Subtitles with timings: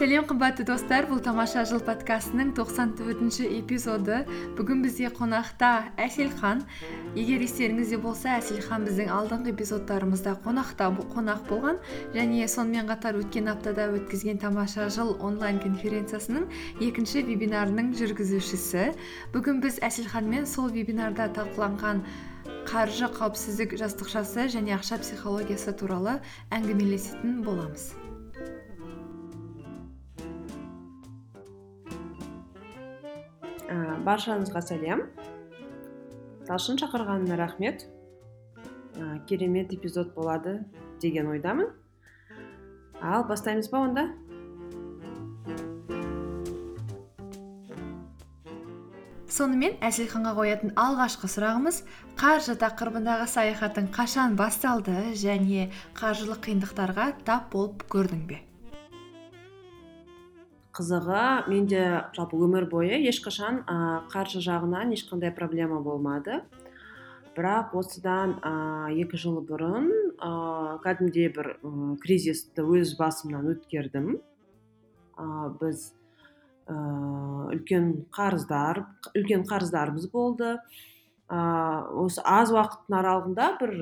[0.00, 1.04] сәлем қымбатты достар.
[1.10, 4.22] Бұл тамаша жыл подкастының тоқсан төртінші эпизоды.
[4.56, 6.62] Бүгін бізде қонақта әселхан
[7.12, 11.82] егер естеріңізде болса әселхан біздің алдыңғы эпизодтарымызда қонақта қонақ болған.
[12.16, 16.48] Және сонымен қатар өткен аптада өткізген тамаша жыл онлайн конференциясының
[16.80, 18.94] екінші вебинарының жүргізушісі.
[19.36, 22.06] Бүгін біз әселханмен сол вебинарда талқыланған
[22.72, 27.90] қаржы қауіпсіздік жастықшасы және ақша психологиясы туралы әңгімелесетін боламыз.
[34.06, 35.04] Баршаңызға сәлем.
[36.48, 37.86] Талшын шақырғанына рахмет.
[38.96, 40.64] Ә, керемет эпизод болады
[41.00, 41.70] деген ойдамын.
[43.00, 44.08] Ал бастаймыз ба онда?
[49.30, 51.78] Сонымен әселханға қоятын алғашқы сұрағымыз
[52.20, 58.42] қаржы тақырыбындағы саяхатың қашан басталды және қаржылық қиындықтарға тап болып көрдің бе?
[60.80, 61.80] Қызығы менде
[62.16, 63.76] жалпы өмір бойы ешқашан ә,
[64.08, 66.40] қаржы жағынан ешқандай проблема болмады.
[67.36, 70.30] Бірақ осыдан ә, екі жыл бұрын ә,
[70.84, 74.14] кәдімгідей бір ә, кризисті өз басымнан өткердім.
[75.20, 75.26] Ә,
[75.60, 75.90] біз
[76.64, 76.78] ә,
[77.52, 80.56] үлкен қарыздар үлкен қарыздарымыз болды.
[81.28, 81.40] Ә,
[81.92, 83.76] осы аз уақыттың аралығында бір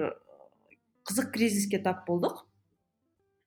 [1.07, 2.43] қызық кризиске тап болдық.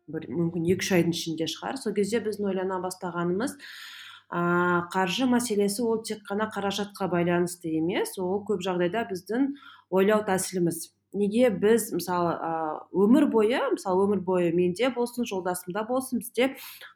[0.07, 1.77] Бір мүмкін екі үш айдың ішінде шығар.
[1.81, 3.57] Сол кезде біздің ойлана бастағанымыз
[4.31, 9.53] ә, қаржы мәселесі ол тек қана қаражатқа байланысты емес ол көп жағдайда біздің
[9.91, 10.89] ойлау тәсіліміз.
[11.11, 12.37] Неге біз мысалы
[12.95, 16.53] өмір бойы мысалы өмір бойы менде болсын жолдасымда болсын бізде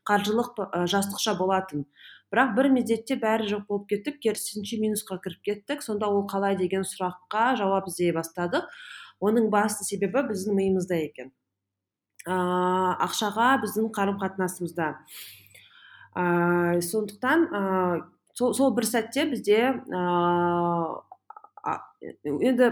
[0.08, 0.56] қаржылық
[0.88, 1.84] жастықша болатын.
[2.32, 5.84] Бірақ бір мезетте бәрі жоқ болып кетіп керісінше минусқа кіріп кеттік.
[5.84, 8.72] Сонда ол қалай деген сұраққа жауап іздей бастадық.
[9.20, 11.36] Оның басты себебі біздің миымызда екен.
[12.26, 14.88] Ыыы ақшаға біздің қарым қатынасымызда
[16.18, 18.04] ыыы сондықтан ыыы
[18.34, 19.60] сол, сол бір сәтте бізде
[19.90, 21.04] ыыы
[22.46, 22.72] енді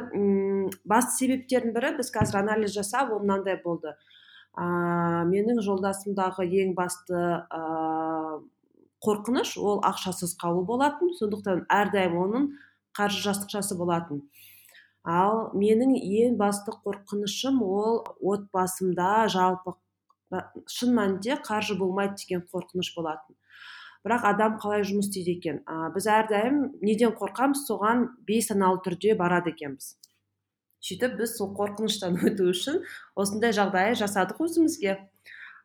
[0.86, 3.96] басты себептердің бірі біз қазір анализ жасап ол мынандай болды.
[4.58, 8.42] Ыыы менің жолдасымдағы ең басты ыыы
[9.04, 12.46] қорқыныш ол ақшасыз қалу болатын сондықтан әрдайым оның
[12.96, 14.22] қаржы жастықшасы болатын.
[15.04, 18.04] Ал менің ең басты қорқынышым ол
[18.34, 19.76] отбасымда жалпы
[20.72, 23.36] шын мәнінде қаржы болмайды деген қорқыныш болатын.
[24.04, 25.60] Бірақ адам қалай жұмыс істейді екен?
[25.66, 27.62] А, біз әрдайым неден қорқамыз?
[27.68, 29.94] Соған бейсаналы түрде барады екенбіз.
[30.84, 32.82] Сөйтіп біз сол қорқыныштан өту үшін
[33.16, 34.98] осындай жағдай жасадық өзімізге.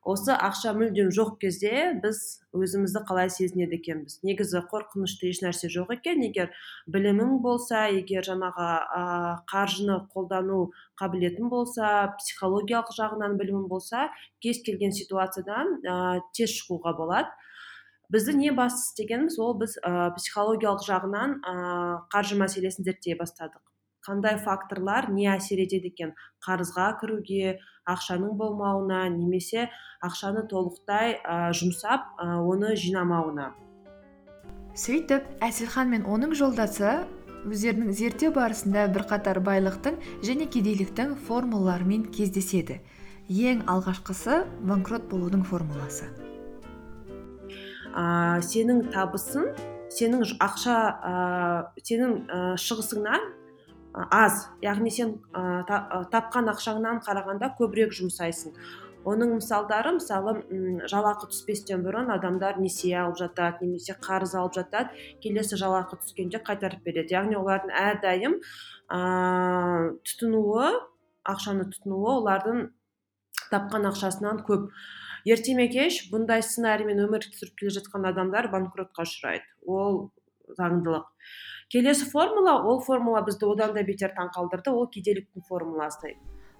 [0.06, 4.20] Осы ақша мүлдем жоқ кезде біз өзімізді қалай сезінеді екенбіз.
[4.26, 6.22] Негізі қорқынышты ешнәрсе жоқ екен.
[6.22, 6.52] Егер
[6.86, 9.02] білімің болса егер жаңағы ә,
[9.50, 10.70] қаржыны қолдану
[11.00, 14.08] қабілетің болса психологиялық жағынан білімің болса
[14.40, 17.32] кез келген ситуациядан ә, тез шығуға болады.
[18.08, 21.56] Бізді не басты істегеніміз ол біз ә, психологиялық жағынан ә,
[22.14, 23.60] қаржы мәселесін зерттей бастадық.
[24.06, 26.14] Қандай факторлар не әсер етеді екен?
[26.46, 29.68] Қарызға кіруге ақшаның болмауына немесе
[30.04, 33.52] ақшаны толықтай ә, жұмсап ә, оны жинамауына.
[34.78, 37.00] Сөйтіп әселхан мен оның жолдасы
[37.48, 42.80] өздерінің зерттеу барысында бірқатар байлықтың және кедейліктің формулаларымен кездеседі.
[43.28, 46.08] Ең алғашқысы банкрот болудың формуласы.
[47.98, 49.50] Ә, сенің табысың
[49.92, 51.12] сенің ақша ә,
[51.82, 53.32] сенің ә, шығысыңнан
[54.10, 54.48] аз.
[54.62, 55.64] Яғни сен ә,
[56.12, 58.54] тапқан ақшаңнан қарағанда көбірек жұмсайсың.
[59.08, 60.34] Оның мысалдары мысалы
[60.90, 64.92] жалақы түспестен бұрын адамдар несие алып жатады немесе қарыз алып жатады.
[65.22, 67.14] Келесі жалақы түскенде қайтарып береді.
[67.14, 68.38] Яғни олардың әрдайым
[68.90, 69.00] ә,
[70.04, 70.72] тұтынуы
[71.28, 72.68] ақшаны тұтынуы олардың
[73.52, 74.68] тапқан ақшасынан көп.
[75.28, 79.46] Ерте ме кеш бұндай сценариймен өмір сүріп келе жатқан адамдар банкротқа ұшырайды.
[79.66, 80.08] Ол
[80.58, 81.08] заңдылық.
[81.72, 86.16] Келесі формула ол формула бізді одан да бетер таңқалдырды ол кедейліктің формуласы.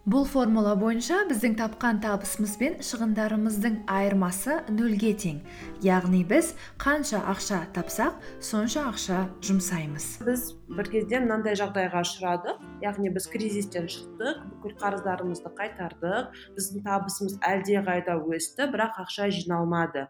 [0.09, 5.43] Бұл формула бойынша біздің тапқан табысымыз бен шығындарымыздың айырмасы нөлге тең.
[5.85, 10.07] Яғни біз қанша ақша тапсақ сонша ақша жұмсаймыз.
[10.25, 10.47] Біз
[10.79, 12.65] бір кезде мынандай жағдайға ұшырадық.
[12.87, 20.09] Яғни біз кризистен шықтық бүкіл қарыздарымызды қайтардық біздің табысымыз әлдеқайда өсті бірақ ақша жиналмады.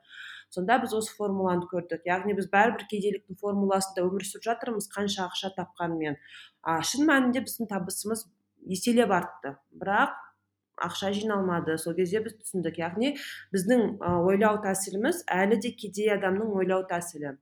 [0.55, 2.07] Сонда біз осы формуланы көрдік.
[2.09, 6.17] Яғни біз бәрібір кедейліктің формуласында өмір сүріп жатырмыз қанша ақша тапқанымен
[6.63, 8.25] а шын мәнінде біздің табысымыз
[8.67, 9.57] еселеп артты.
[9.73, 10.17] Бірақ
[10.89, 11.79] ақша жиналмады.
[11.79, 12.79] Сол кезде біз түсіндік.
[12.81, 13.15] Яғни
[13.55, 13.99] біздің
[14.29, 17.37] ойлау тәсіліміз әлі де кедей адамның ойлау тәсілі.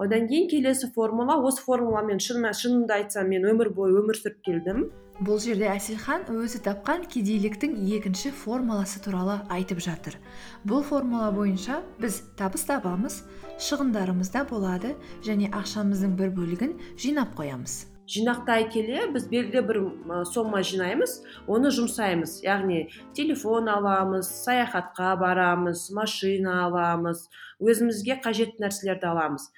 [0.00, 4.88] Одан кейін келесі формула осы формуламен шынымды айтсам мен өмір бойы өмір сүріп келдім.
[5.20, 10.16] Бұл жерде әселхан өзі тапқан кедейліктің екінші формуласы туралы айтып жатыр.
[10.64, 13.18] Бұл формула бойынша біз табыс табамыз
[13.60, 14.94] шығындарымыз да болады
[15.26, 17.82] және ақшамыздың бір бөлігін жинап қоямыз.
[18.10, 19.80] Жинақтай келе біз белгілі бір
[20.26, 22.40] сомма жинаймыз оны жұмсаймыз.
[22.42, 27.28] Яғни телефон аламыз саяхатқа барамыз машина аламыз
[27.60, 29.50] өзімізге қажетті нәрселерді аламыз.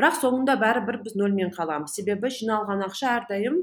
[0.00, 1.92] Бірақ соңында бәрібір біз нөлмен қаламыз.
[1.92, 3.58] Себебі жиналған ақша әрдайым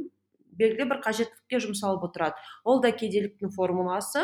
[0.58, 2.38] белгілі бір қажеттілікке жұмсалып отырады.
[2.64, 4.22] Ол да кедейліктің формуласы.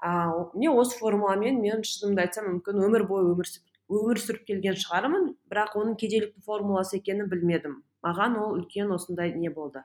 [0.00, 3.48] А, міне осы формуламен мен шынымды айтсам мүмкін өмір бойы өмір,
[3.92, 7.80] өмір сүріп келген шығармын бірақ оның кедейліктің формуласы екенін білмедім.
[8.04, 9.84] Маған ол үлкен осындай не болды.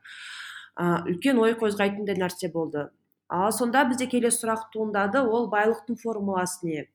[0.76, 2.90] Үлкен ой қозғайтындай нәрсе болды.
[3.28, 5.24] Ал сонда бізде келесі сұрақ туындады.
[5.24, 6.86] Ол байлықтың формуласы не?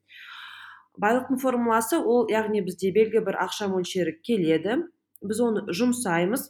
[1.00, 4.82] Байлықтың формуласы ол яғни бізде белгілі бір ақша мөлшері келеді.
[5.20, 6.49] Біз оны жұмсаймыз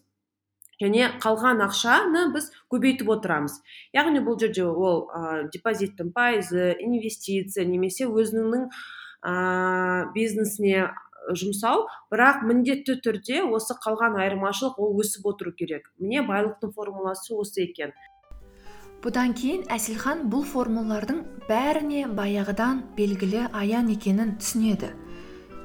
[0.80, 3.58] және қалған ақшаны біз көбейтіп отырамыз.
[3.96, 9.34] Яғни бұл жерде ол ә, депозиттің пайызы инвестиция немесе өзіңнің ә,
[10.14, 10.88] бизнесіне
[11.36, 11.84] жұмсау.
[12.12, 15.90] Бірақ міндетті түрде осы қалған айырмашылық ол өсіп отыру керек.
[15.98, 17.92] Міне байлықтың формуласы осы екен.
[19.00, 24.90] Бұдан кейін әселхан бұл формулалардың бәріне баяғыдан белгілі аян екенін түсінеді.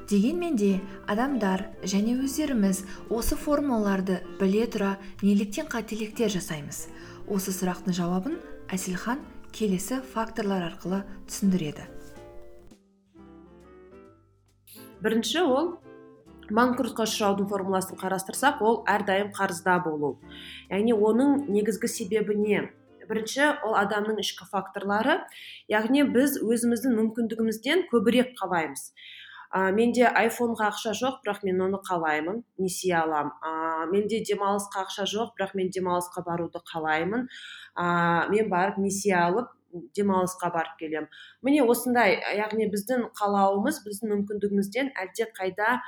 [0.08, 0.70] Дегенмен де
[1.10, 2.80] адамдар және өздеріміз
[3.12, 6.86] осы формулаларды біле тұра неліктен қателіктер жасаймыз.
[7.28, 8.38] Осы сұрақтың жауабын
[8.72, 9.20] әселхан
[9.52, 11.84] келесі факторлар арқылы түсіндіреді.
[15.04, 15.70] Бірінші ол
[16.48, 20.16] банкротқа ұшыраудың формуласын қарастырсақ ол әрдайым қарызда болу.
[20.70, 22.64] Яғни оның негізгі себебі не?
[23.08, 25.20] Бірінші ол адамның ішкі факторлары.
[25.72, 28.92] Яғни біз өзіміздің мүмкіндігімізден көбірек қалаймыз.
[29.54, 35.06] Ә, менде айфонға ақша жоқ бірақ мен оны қалаймын несие аламын ә, менде демалысқа ақша
[35.06, 37.28] жоқ бірақ мен демалысқа баруды қалаймын.
[37.78, 39.52] Ә, мен барып несие алып
[39.96, 41.08] демалысқа барып келемін.
[41.46, 45.78] Міне осындай яғни біздің қалауымыз біздің мүмкіндігімізден әлде қайда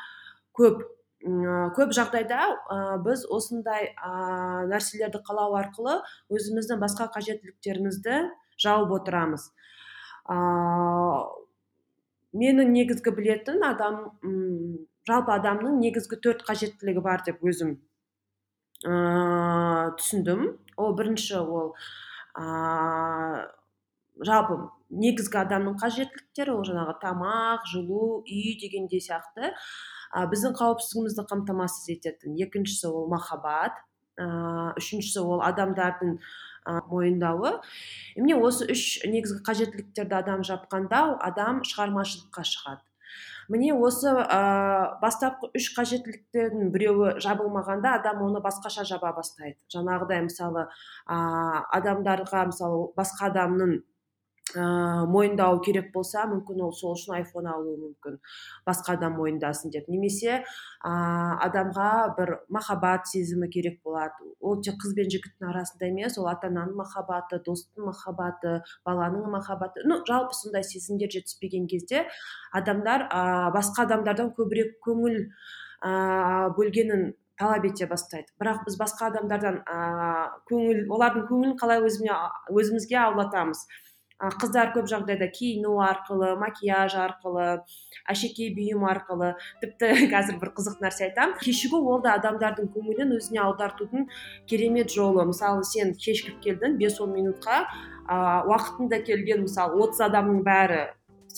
[0.57, 0.85] көп.
[1.19, 2.39] Көп жағдайда
[2.71, 5.99] ә, біз осындай ә, нәрселерді қалау арқылы
[6.31, 8.21] өзіміздің басқа қажеттіліктерімізді
[8.63, 9.49] жауып отырамыз.
[10.31, 10.37] Ә,
[12.39, 13.99] менің негізгі білетін адам
[15.09, 17.75] жалпы адамның негізгі төрт қажеттілігі бар деп өзім
[18.87, 20.55] ә, түсіндім.
[20.79, 21.75] Ол бірінші ол
[24.23, 24.61] жалпы
[24.95, 29.51] негізгі адамның қажеттіліктері ол жаңағы тамақ жылу үй дегендей сияқты.
[30.15, 33.79] Біздің қауіпсіздігімізді қамтамасыз ететін екіншісі ол махаббат
[34.19, 37.59] ә, үшіншісі ол адамдардың ә, мойындауы.
[38.17, 42.85] Міне осы үш негізгі қажеттіліктерді адам жапқанда адам шығармашылыққа шығады.
[43.49, 44.41] Міне осы ә,
[45.01, 49.57] бастапқы үш қажеттіліктердің біреуі жабылмағанда адам оны басқаша жаба бастайды.
[49.73, 50.67] Жаңағыдай мысалы
[51.09, 51.17] ә,
[51.79, 53.79] адамдарға мысалы басқа адамның
[54.57, 58.19] ыыы мойындау керек болса мүмкін ол сол үшін айфон алуы мүмкін.
[58.67, 59.89] Басқа адам мойындасын деп.
[59.93, 64.33] Немесе ыыы адамға бір махаббат сезімі керек болады.
[64.41, 69.85] Ол тек қыз бен жігіттің арасында емес ол ата ананың махаббаты достың махаббаты баланың махаббаты.
[69.85, 72.07] Ну жалпы сондай сезімдер жетіспеген кезде
[72.53, 78.33] адамдар ыыы басқа адамдардан көбірек көңіл ыыы бөлгенін талап ете бастайды.
[78.41, 82.11] Бірақ біз басқа адамдардан ыыы көңіл олардың көңілін қалай өзіме
[82.51, 83.63] өзімізге аулатамыз
[84.19, 87.47] қыздар көп жағдайда киіну арқылы макияж арқылы
[88.11, 93.45] әшекей бұйым арқылы тіпті қазір бір қызық нәрсе айтамын кешігу ол да адамдардың көңілін өзіне
[93.47, 94.09] аудартудың
[94.51, 95.29] керемет жолы.
[95.31, 97.63] Мысалы сен кешігіп келдің бес он минутқа
[98.09, 100.87] ыыы уақытында келген мысалы отыз адамның бәрі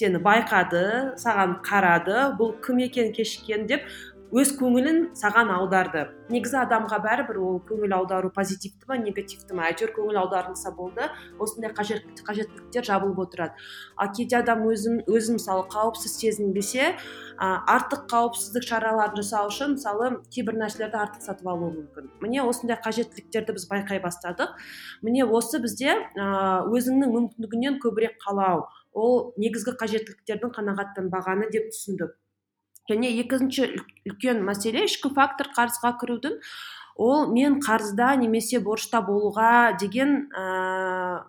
[0.01, 0.83] сені байқады
[1.21, 3.85] саған қарады бұл кім екен кешіккен деп
[4.31, 6.05] өз көңілін саған аударды.
[6.31, 9.67] Негізі адамға бәрібір ол көңіл аудару позитивті ма негативті ма?
[9.67, 11.09] Әйтеуір көңіл аударылса болды
[11.43, 13.59] осындай қажет, қажеттіліктер жабылып отырады.
[13.99, 16.95] Ал кейде адам өзін өзін мысалы қауіпсіз сезінбесе
[17.41, 22.11] артық қауіпсіздік шараларын жасау үшін мысалы кейбір нәрселерді артық сатып алуы мүмкін.
[22.23, 24.55] Міне осындай қажеттіліктерді біз байқай бастадық.
[25.03, 28.69] Міне осы бізде өзіңнің мүмкіндігінен көбірек қалау.
[28.95, 32.15] Ол негізгі қажеттіліктердің қанағаттанбағаны деп түсіндік.
[32.91, 33.71] Және екінші
[34.09, 36.39] үлкен мәселе ішкі фактор қарызға кірудің
[37.01, 41.23] ол мен қарызда немесе борышта болуға деген ә,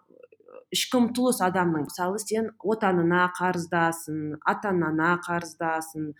[0.74, 1.86] ішкі ұмтылыс адамның.
[1.88, 6.12] Мысалы сен отанына қарыздасың ата анаңа қарыздасың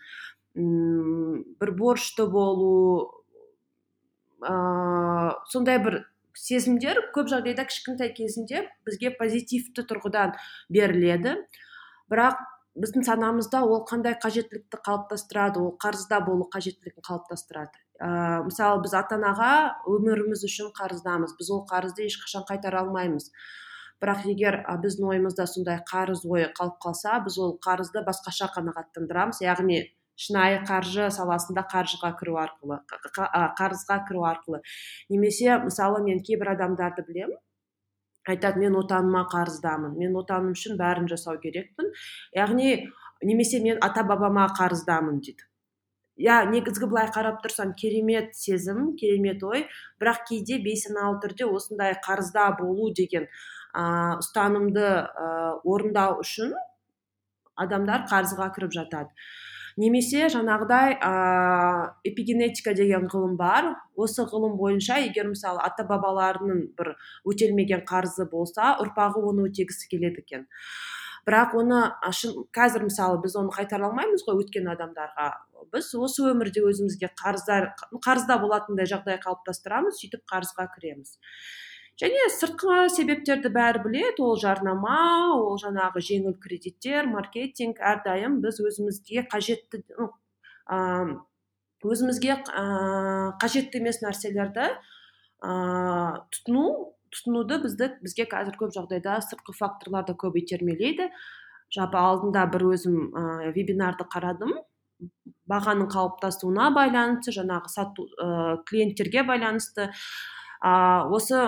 [0.54, 3.10] бір борышты болу
[4.44, 6.02] ә, сондай бір
[6.36, 10.36] сезімдер көп жағдайда кішкентай кезінде бізге позитивті тұрғыдан
[10.72, 11.36] беріледі.
[12.12, 12.40] Бірақ
[12.78, 17.76] біздің санамызда ол қандай қажеттілікті қалыптастырады ол қарызда болу қажеттілігін қалыптастырады.
[18.00, 19.52] Ә, мысалы біз ата анаға
[19.92, 23.28] өміріміз үшін қарыздамыз біз ол қарызды ешқашан қайтара алмаймыз.
[24.02, 29.44] Бірақ егер а, біздің ойымызда сондай қарыз ойы қалып қалса біз ол қарызды басқаша қанағаттандырамыз.
[29.44, 29.84] Яғни
[30.16, 34.64] шынайы қаржы саласында қаржыға кіру арқылы қарызға кіру арқылы.
[35.12, 37.38] Немесе мысалы мен кейбір адамдарды білемін.
[38.28, 41.90] Айтады мен отаныма қарыздамын мен отаным үшін бәрін жасау керекпін
[42.36, 42.90] яғни
[43.22, 45.46] немесе мен ата бабама қарыздамын дейді.
[46.22, 49.64] Иә негізгі былай қарап тұрсам керемет сезім керемет ой
[50.00, 53.24] бірақ кейде бейсаналы түрде осындай қарызда болу деген
[53.72, 55.30] ә, ұстанымды ә,
[55.64, 56.52] орындау үшін
[57.56, 59.10] адамдар қарызға кіріп жатады.
[59.80, 61.12] Немесе жаңағыдай ә,
[62.08, 63.74] эпигенетика деген ғылым бар.
[63.96, 66.94] Осы ғылым бойынша егер мысалы ата бабаларының бір
[67.28, 70.46] өтелмеген қарызы болса ұрпағы оны өтегісі келеді екен.
[71.26, 71.80] Бірақ оны
[72.50, 75.28] қазір мысалы біз оны қайтара алмаймыз ғой өткен адамдарға.
[75.70, 77.68] Біз осы өмірде өзімізге қарыздар
[78.02, 81.14] қарызда болатындай жағдай қалыптастырамыз сөйтіп қарызға кіреміз.
[82.00, 84.22] Және сыртқы себептерді бәрі біледі.
[84.24, 89.82] Ол жарнама ол жаңағы жеңіл кредиттер маркетинг әрдайым біз өзімізге қажетті
[91.82, 92.38] өзімізге
[93.42, 94.70] қажетті емес нәрселерді
[95.42, 96.66] тұтыну
[97.12, 101.10] тұтынуды бізді бізге қазір көп жағдайда сыртқы факторлар да көп итермелейді.
[101.72, 104.54] Жалпы алдында бір өзім ә, вебинарды қарадым.
[105.50, 109.90] Бағаның қалыптасуына байланысты жаңағы сату ә, клиенттерге байланысты.
[110.62, 111.42] Осы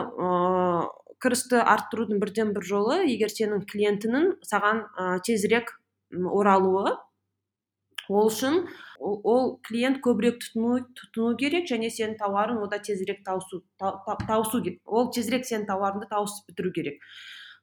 [1.22, 4.84] кірісті арттырудың бірден бір жолы егер сенің клиентінің саған
[5.26, 5.76] тезірек
[6.12, 6.96] оралуы
[8.08, 8.66] ол үшін
[8.98, 13.94] ол, ол клиент көбірек тұтыну, тұтыну керек және сенің тауарың ода тезірек тауысу та,
[14.26, 17.00] тауысу ол тезірек сенің тауарыңды тауысып бітіру керек.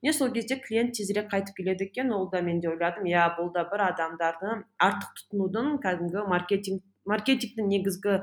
[0.01, 2.11] Міне сол кезде клиент тезірек қайтып келеді екен.
[2.13, 7.69] Ол да мен де ойладым иә бұл да бір адамдарды артық тұтынудың кәдімгі маркетинг маркетингтің
[7.69, 8.17] негізгі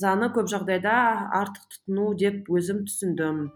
[0.00, 0.96] заңы көп жағдайда
[1.40, 3.48] артық тұтыну деп өзім түсіндім.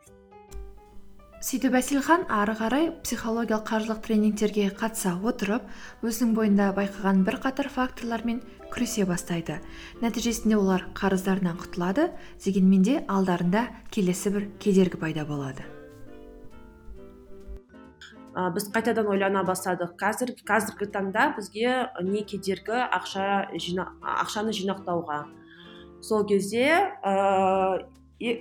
[1.40, 5.70] Сөйтіп әселхан ары қарай психологиялық қаржылық тренингтерге қатыса отырып
[6.04, 9.56] өзінің бойында байқаған бірқатар факторлармен күресе бастайды.
[10.04, 12.10] Нәтижесінде олар қарыздарынан құтылады
[12.44, 15.64] дегенмен де алдарында келесі бір кедергі пайда болады.
[18.36, 19.96] Ә, біз қайтадан ойлана бастадық.
[19.96, 23.88] Қазір қазіргі таңда бізге не кедергі ақша жина,
[24.20, 25.24] ақшаны жинақтауға.
[26.02, 26.66] Сол кезде
[27.04, 27.82] ә,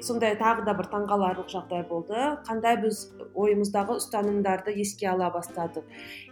[0.04, 2.16] сондай тағы да бір таңғаларлық жағдай болды.
[2.48, 5.86] Қандай біз ойымыздағы ұстанымдарды еске ала бастадық.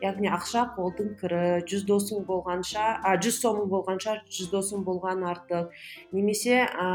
[0.04, 5.72] Яғни ақша қолдың кірі жүз досың болғанша а жүз сомың болғанша жүз досың болған артық.
[6.12, 6.90] Немесе ә,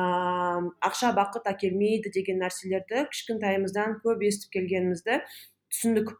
[0.85, 5.23] ақша бақыт әкелмейді деген нәрселерді кішкентайымыздан көп естіп келгенімізді
[5.73, 6.19] түсіндік.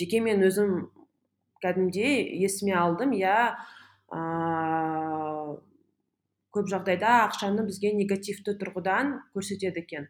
[0.00, 0.88] Жеке мен өзім
[1.60, 3.12] кәдімгідей есіме алдым.
[3.12, 3.52] Иә
[6.52, 10.08] көп жағдайда ақшаны бізге негативті тұрғыдан көрсетеді екен.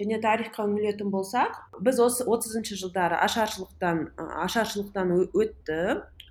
[0.00, 4.06] Және тарихқа үңілетін болсақ біз осы отызыншы жылдары ашаршылықтан
[4.46, 5.80] ашаршылықтан өтті.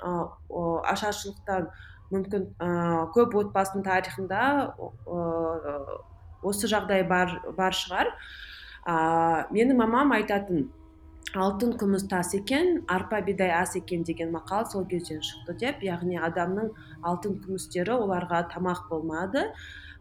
[0.01, 1.70] Ашаршылықтан
[2.12, 2.50] мүмкін
[3.15, 4.41] көп отбасының тарихында
[6.41, 8.10] осы жағдай бар, бар шығар.
[9.53, 10.72] Менің мамам айтатын
[11.39, 16.19] алтын күміс тас екен арпа бидай ас екен деген мақал сол кезден шықты деп яғни
[16.19, 16.71] адамның
[17.07, 19.45] алтын күмістері оларға тамақ болмады.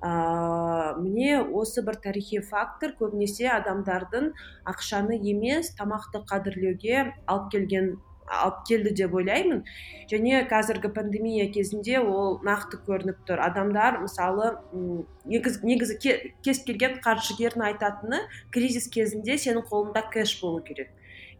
[0.00, 4.30] Ә, міне осы бір тарихи фактор көбінесе адамдардың
[4.72, 7.98] ақшаны емес тамақты қадірлеуге алып келген
[8.30, 9.64] алып келді деп ойлаймын.
[10.10, 13.42] Және қазіргі пандемия кезінде ол нақты көрініп тұр.
[13.42, 14.54] Адамдар мысалы
[15.26, 15.98] негіз, негізі
[16.42, 18.22] кез келген қаржыгердің айтатыны
[18.54, 20.90] кризис кезінде сенің қолыңда кэш болу керек.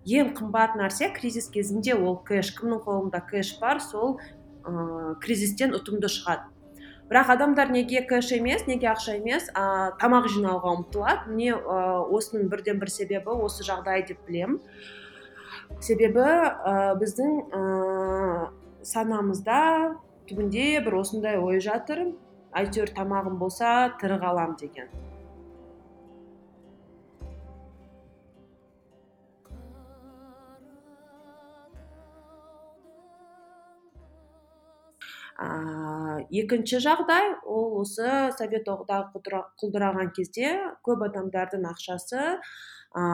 [0.07, 2.55] Ең қымбат нәрсе кризис кезінде ол кэш.
[2.57, 4.19] Кімнің қолында кэш бар сол
[4.65, 6.49] ә, кризистен ұтымды шығады.
[7.11, 9.51] Бірақ адамдар неге кэш емес неге ақша емес?
[9.51, 11.35] Ә, тамақ жинауға ұмтылады.
[11.35, 14.61] Міне ә, осының бірден бір себебі осы жағдай деп білемін.
[15.83, 17.63] Себебі ә, біздің ә,
[18.87, 19.61] санамызда
[20.31, 22.13] түбінде бір осындай ой жатыр.
[22.57, 24.89] Әйтеуір тамағым болса тірі қалам деген.
[35.41, 39.23] Ә, екінші жағдай ол осы совет одағы
[39.63, 40.53] құлдыраған кезде
[40.87, 42.21] көп адамдардың ақшасы
[42.93, 43.05] ә,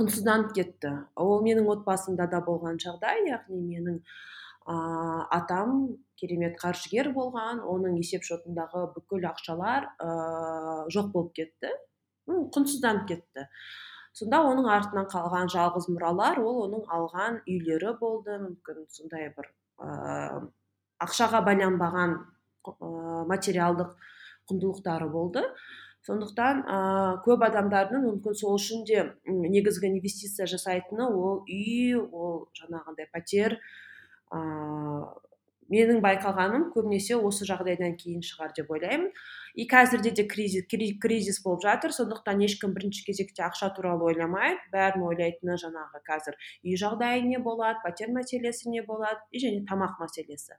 [0.00, 0.92] құнсызданып кетті.
[1.20, 4.00] Ол менің отбасымда да болған жағдай яғни менің
[4.66, 4.74] ә,
[5.38, 10.10] атам керемет қаржыгер болған оның есеп шотындағы бүкіл ақшалар ә,
[10.90, 11.72] жоқ болып кетті.
[12.26, 13.48] Құнсызданып кетті.
[14.12, 18.36] Сонда оның артынан қалған жалғыз мұралар ол оның алған үйлері болды.
[18.42, 19.48] Мүмкін сондай бір
[19.78, 22.72] ақшаға байланбаған ә,
[23.30, 23.94] материалдық
[24.50, 25.44] құндылықтары болды.
[26.06, 26.78] Сондықтан ә,
[27.26, 33.58] көп адамдардың мүмкін сол үшін де негізгі инвестиция жасайтыны ол үй ол жаңағындай пәтер
[34.32, 35.04] ыыы
[35.70, 39.10] менің байқағаным көбінесе осы жағдайдан кейін шығар деп ойлаймын.
[39.54, 40.64] И қазірде де кризис,
[41.00, 44.60] кризис болып жатыр сондықтан ешкім бірінші кезекте ақша туралы ойламайды.
[44.72, 50.00] Бәрін ойлайтыны жаңағы қазір үй жағдайы не болады пәтер мәселесі не болады и және тамақ
[50.00, 50.56] мәселесі.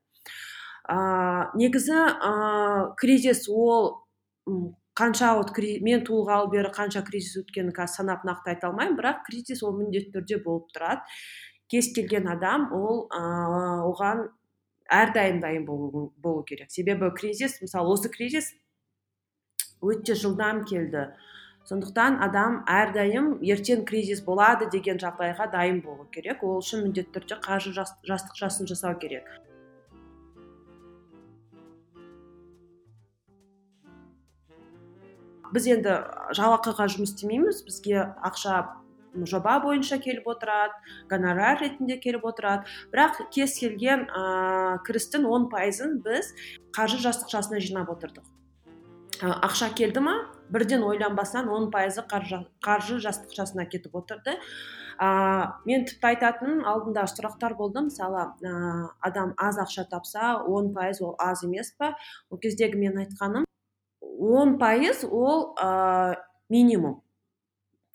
[0.83, 4.03] Ә, негізі ә, кризис ол
[4.93, 9.63] қанша вот мен туылғалы бері қанша кризис өткенін қазір санап нақты айта алмаймын бірақ кризис
[9.63, 11.01] ол міндетті түрде болып тұрады.
[11.72, 13.24] Кез келген адам ол ә,
[13.89, 14.27] оған
[14.89, 16.71] әрдайым дайын болу, болу керек.
[16.71, 18.53] Себебі кризис мысалы осы кризис
[19.81, 21.11] өте жылдам келді.
[21.63, 26.43] Сондықтан адам әрдайым ертең кризис болады деген жағдайға дайын болу керек.
[26.43, 29.29] Ол үшін міндетті түрде қаржы жастықшасын жасау керек.
[35.53, 35.99] Біз енді
[36.35, 37.63] жалақыға жұмыс істемейміз.
[37.67, 38.82] Бізге ақша
[39.29, 40.74] жоба бойынша келіп отырады
[41.10, 42.70] гонорар ретінде келіп отырады.
[42.93, 46.34] Бірақ кез келген ә, кірістің он пайызын біз
[46.75, 48.25] қаржы жастықшасына жинап отырдық.
[49.22, 50.15] Ә, ақша келді ма?
[50.50, 54.39] Бірден ойланбастан он пайызы қаржы, қаржы жастықшасына кетіп отырды.
[54.98, 57.86] Ә, мен тіпті айтатыным алдында сұрақтар болды.
[57.88, 61.93] Мысалы ә, адам аз ақша тапса он пайыз ол аз емес па
[62.29, 63.46] ол кездегі мен айтқаным
[64.01, 66.17] он пайыз ол ә,
[66.50, 67.02] минимум.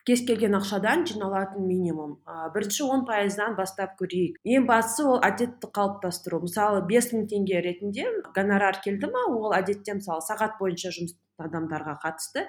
[0.08, 2.14] Кез келген ақшадан жиналатын минимум.
[2.24, 4.38] Ә, бірінші он пайыздан бастап көрейік.
[4.40, 6.40] ең бастысы ол әдетті қалыптастыру.
[6.46, 11.98] Мысалы бес мың теңге ретінде гонорар келді ма ол әдетте мысалы сағат бойынша жұмыс адамдарға
[12.00, 12.46] қатысты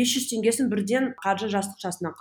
[0.00, 2.14] 500 теңгесін бірден қаржы жастықшасына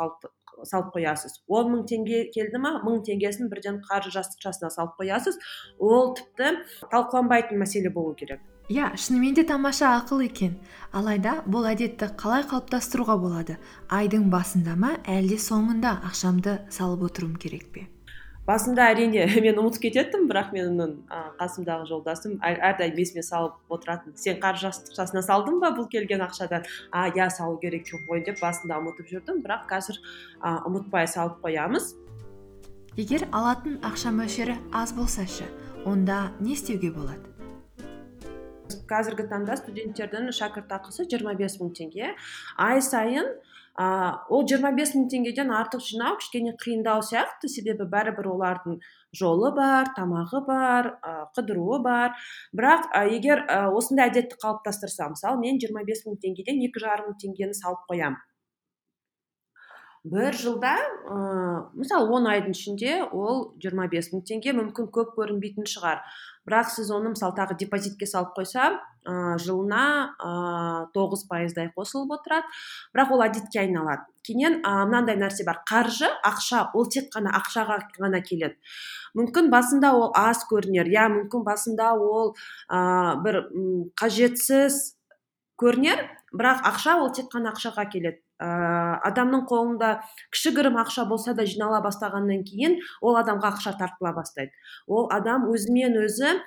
[0.67, 1.39] салып қоясыз.
[1.48, 5.39] он мың теңге келді ма мың теңгесін бірден қаржы жастықшасына салып қоясыз.
[5.79, 6.57] ол тіпті
[6.91, 8.41] талқыланбайтын мәселе болу керек.
[8.71, 10.55] Иә шынымен де тамаша ақыл екен.
[10.95, 13.57] Алайда бұл әдетті қалай қалыптастыруға болады?
[13.91, 15.97] Айдың басында ма әлде соңында?
[16.07, 17.87] Ақшамды салып отыруым керек пе?
[18.48, 20.93] Басында әрине мен ұмытып кететінмін бірақ менің
[21.39, 24.15] қасымдағы жолдасым әрдайым есіме салып отыратын.
[24.15, 26.65] Сен қаржы жастықшасына салдың ба бұл келген ақшадан?
[26.91, 30.00] А иә салу керек ғой деп басында ұмытып жүрдім бірақ қазір
[30.41, 31.93] ә, ұмытпай салып қоямыз.
[32.98, 35.46] Егер алатын ақша мөлшері аз болса шы
[35.85, 37.30] онда не істеуге болады?
[38.90, 42.14] Қазіргі таңда студенттердің шәкіртақысы жиырма бес мың теңге.
[42.62, 43.29] Ай сайын
[43.75, 43.88] ә,
[44.29, 47.51] ол жиырма бес мың теңгеден артық жинау кішкене қиындау сияқты.
[47.51, 48.81] Себебі бәрібір олардың
[49.18, 52.18] жолы бар тамағы бар ә, қыдыруы бар.
[52.55, 57.12] Бірақ ә, егер ә, осындай әдетті қалыптастырса мысалы мен жиырма бес мың теңгеден екі жарым
[57.12, 58.20] мың теңгені салып қоямын
[60.03, 60.74] бір жылда
[61.05, 61.18] ә,
[61.77, 66.01] мысалы он айдың ішінде ол жиырма бес мың теңге мүмкін көп көрінбейтін шығар.
[66.47, 68.71] Бірақ сіз оны мысалы тағы депозитке салып қойса
[69.05, 69.83] ә, жылына
[70.95, 72.49] тоғыз пайыздай қосылып отырады.
[72.93, 74.05] Бірақ ол әдетке айналады.
[74.25, 75.61] Кейіннен ә, мынандай нәрсе бар.
[75.69, 78.57] Қаржы ақша ол тек қана ақшаға ғана келеді.
[79.17, 80.89] Мүмкін басында ол аз көрінер.
[80.89, 82.35] Иә мүмкін басында ол
[82.69, 83.43] ә, бір
[83.99, 84.97] қажетсіз
[85.61, 86.05] көрінер.
[86.33, 88.21] Бірақ ақша ол тек қана ақшаға келеді.
[88.41, 89.91] Ә, адамның қолында
[90.33, 94.51] кішігірім ақша болса да жинала бастағаннан кейін ол адамға ақша тартыла бастайды.
[94.87, 96.39] Ол адам өзімен өзі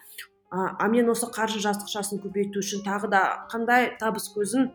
[0.50, 4.70] а мен осы қаржы жастықшасын көбейту үшін тағы да қандай табыс көзін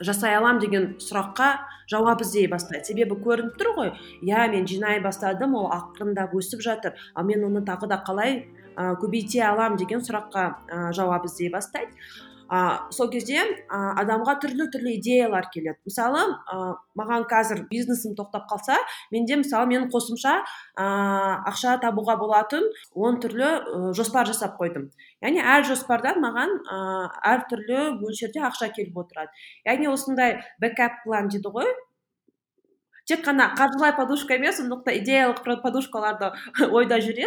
[0.00, 1.50] жасай алам деген сұраққа
[1.90, 2.86] жауап іздей бастайды.
[2.88, 3.92] Себебі көрініп тұр ғой.
[4.24, 8.96] Иә мен жинай бастадым ол ақырындап өсіп жатыр ал мен оны тағы да қалай ә,
[9.02, 11.92] көбейте алам деген сұраққа ә, жауап іздей бастайды.
[12.50, 13.38] А, сол кезде
[13.70, 15.78] а, адамға түрлі түрлі идеялар келеді.
[15.86, 18.78] Мысалы а, маған қазір бизнесім тоқтап қалса
[19.14, 20.40] менде мысалы мен қосымша
[20.74, 20.86] а,
[21.50, 24.90] ақша табуға болатын он түрлі жоспар жасап қойдым.
[25.22, 26.80] Яғни әр жоспардан маған ә,
[27.36, 29.30] әртүрлі мөлшерде ақша келіп отырады.
[29.68, 31.70] Яғни осындай бэкап план дейді ғой.
[33.10, 36.28] Тек қана қаржылай подушка емес сондықтан идеялық подушкалар да
[36.70, 37.26] ойда жүреді.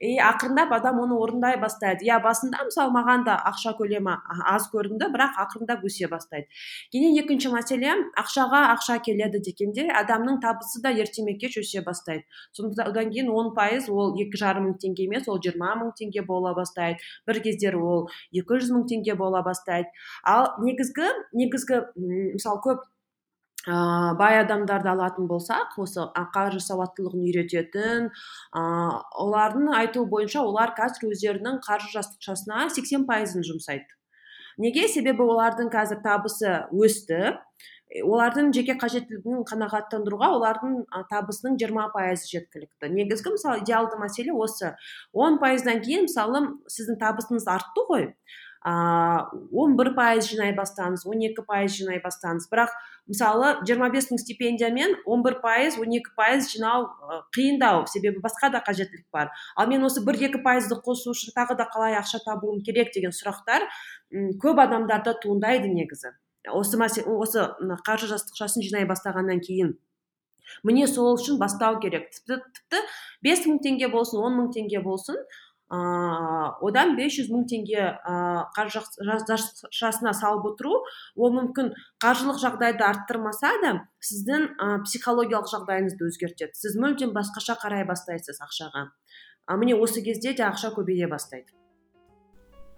[0.00, 2.04] И ақырындап адам оны орындай бастайды.
[2.08, 4.16] Иә басында мысалы маған да ақша көлемі
[4.50, 6.48] аз көрінді бірақ ақырындап өсе бастайды.
[6.90, 12.26] Кейін екінші мәселе ақшаға ақша келеді дегенде адамның табысы да ерте ме кеш өсе бастайды.
[12.56, 16.26] Сондықтан одан кейін он пайыз ол екі жарым мың теңге емес ол жиырма мың теңге
[16.26, 16.98] бола бастайды.
[17.26, 19.90] Бір кездері ол екі жүз мың теңге бола бастайды.
[20.24, 21.84] Ал негізгі негізгі
[22.34, 22.88] мысалы көп
[23.68, 28.62] ә, бай адамдарды алатын болсақ осы қаржы сауаттылығын үйрететін ә,
[29.22, 33.86] олардың айтуы бойынша олар қазір өздерінің қаржы жастықшасына сексен пайызын жұмсайды.
[34.58, 34.88] Неге?
[34.88, 37.38] Себебі олардың қазір табысы өсті.
[37.92, 40.78] Олардың жеке қажеттілігін қанағаттандыруға олардың
[41.10, 42.88] табысының жиырма пайызы жеткілікті.
[42.88, 44.72] Негізгі мысалы идеалды мәселе осы.
[45.12, 48.06] Он пайыздан кейін мысалы сіздің табысыңыз артты ғой.
[48.64, 52.70] Он бір пайыз жинай бастаңыз он екі пайыз жинай бастаңыз бірақ
[53.10, 56.86] мысалы жиырма бес мың стипендиямен он бір пайыз он екі пайыз жинау
[57.34, 57.86] қиындау.
[57.90, 59.32] Себебі басқа да қажеттілік бар.
[59.56, 63.10] Ал мен осы бір екі пайызды қосу үшін тағы да қалай ақша табуым керек деген
[63.10, 63.66] сұрақтар
[64.38, 66.14] көп адамдарда туындайды негізі.
[66.46, 67.48] Осы осы
[67.86, 69.74] қаржы жастықшасын жинай бастағаннан кейін.
[70.62, 72.10] Міне сол үшін бастау керек.
[72.12, 72.82] Тіпті тіпті
[73.24, 75.16] бес мың теңге болсын он мың теңге болсын
[75.72, 78.82] одан 500 мың теңге ыыы қаржы
[80.18, 80.74] салып отыру
[81.16, 83.72] ол мүмкін қаржылық жағдайды арттырмаса да
[84.04, 86.52] сіздің ә, психологиялық жағдайыңызды өзгертеді.
[86.52, 88.90] Сіз мүлдем басқаша қарай бастайсыз ақшаға.
[89.56, 91.56] Міне осы кезде де ақша көбейе бастайды.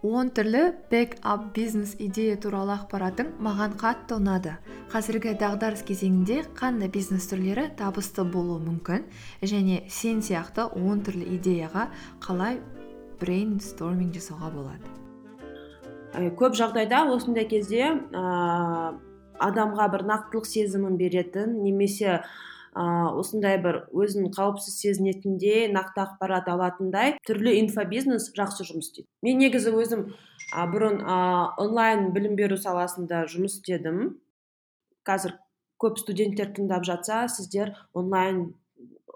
[0.05, 4.59] Он түрлі бэк ап бизнес идея туралы ақпаратың маған қатты ұнады.
[4.93, 9.07] Қазіргі дағдарыс кезеңінде қандай бизнес түрлері табысты болуы мүмкін?
[9.41, 11.87] Және сен сияқты он түрлі идеяға
[12.21, 12.61] қалай
[13.25, 14.95] брейнсторминг жасауға болады.
[16.39, 17.89] Көп жағдайда осындай кезде
[19.43, 22.21] адамға бір нақтылық сезімін беретін немесе
[22.75, 29.09] ыыы осындай бір өзін қауіпсіз сезінетіндей нақты ақпарат алатындай түрлі инфобизнес жақсы жұмыс істейді.
[29.23, 30.09] Мен негізі өзім
[30.51, 31.19] а, бұрын ә,
[31.63, 34.19] онлайн білім беру саласында жұмыс істедім.
[35.07, 35.37] Қазір
[35.79, 38.55] көп студенттер тыңдап жатса сіздер онлайн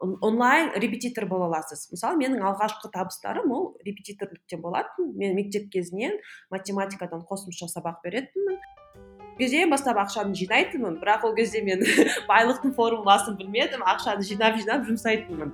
[0.01, 1.89] онлайн репетитор бола аласыз.
[1.93, 5.13] Мысалы менің алғашқы табыстарым ол репетиторліктен болатын.
[5.17, 6.19] Мен мектеп кезінен
[6.51, 8.59] математикадан қосымша сабақ беретінмін.
[9.39, 11.83] Кезде бастап ақшаны жинайтынмын бірақ ол кезде мен
[12.31, 13.85] байлықтың формуласын білмедім.
[13.87, 15.53] Ақшаны жинап жинап жұмсайтынмын.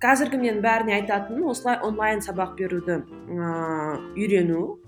[0.00, 4.80] Қазіргі мен бәріне айтатыным осылай онлайн сабақ беруді ыыы үйрену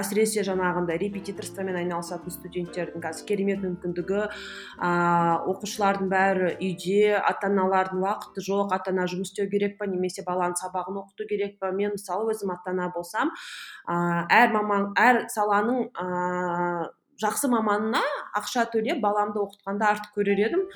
[0.00, 8.44] әсіресе жаңағындай репетиторствомен айналысатын студенттердің қазір керемет мүмкіндігі ыыы оқушылардың бәрі үйде ата аналардың уақыты
[8.48, 11.70] жоқ ата ана жұмыс істеу керек па немесе баланың сабағын оқыту керек па.
[11.74, 13.32] Мен мысалы өзім ата ана болсам
[13.88, 16.90] ыыы әр маман әр саланың ыыы
[17.22, 18.02] жақсы маманына
[18.38, 20.66] ақша төлеп баламды оқытқанда артық көрер едім.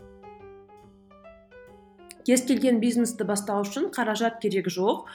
[2.29, 5.07] Кез келген бизнесті бастау үшін қаражат керек жоқ.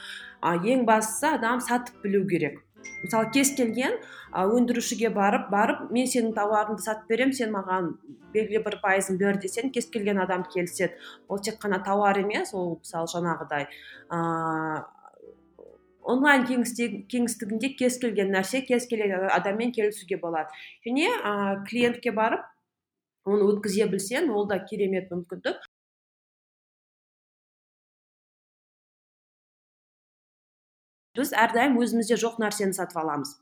[0.42, 2.58] Ең бастысы адам сатып білу керек.
[3.02, 3.96] Мысалы кез келген
[4.34, 7.92] өндірушіге барып барып мен сенің тауарыңды сатып беремін сен маған
[8.34, 10.98] белгілі бір пайызын бер десең кез келген адам келіседі.
[11.28, 13.68] Ол тек қана тауар емес ол мысалы жаңағыдай
[16.04, 20.52] онлайн кеңістігінде кез келген нәрсе кез келген адаммен келісуге болады.
[20.84, 22.44] Және ә, клиентке барып
[23.24, 25.64] оны өткізе білсең ол да керемет мүмкіндік.
[31.16, 33.36] Біз әрдайым өзімізде жоқ нәрсені сатып аламыз.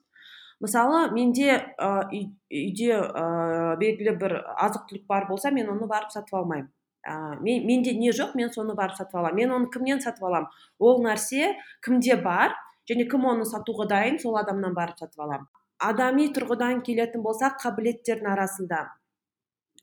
[0.62, 6.36] Мысалы менде ә, үйде ә, белгілі бір азық түлік бар болса мен оны барып сатып
[6.38, 6.68] алмаймын.
[7.02, 9.40] Ә, мен, менде не жоқ мен соны барып сатып аламын.
[9.40, 10.48] Мен оны кімнен сатып аламын?
[10.78, 12.54] Ол нәрсе кімде бар
[12.90, 15.48] және кім оны сатуға дайын сол адамнан барып сатып аламын.
[15.82, 18.84] Адами тұрғыдан келетін болсақ қабілеттердің арасында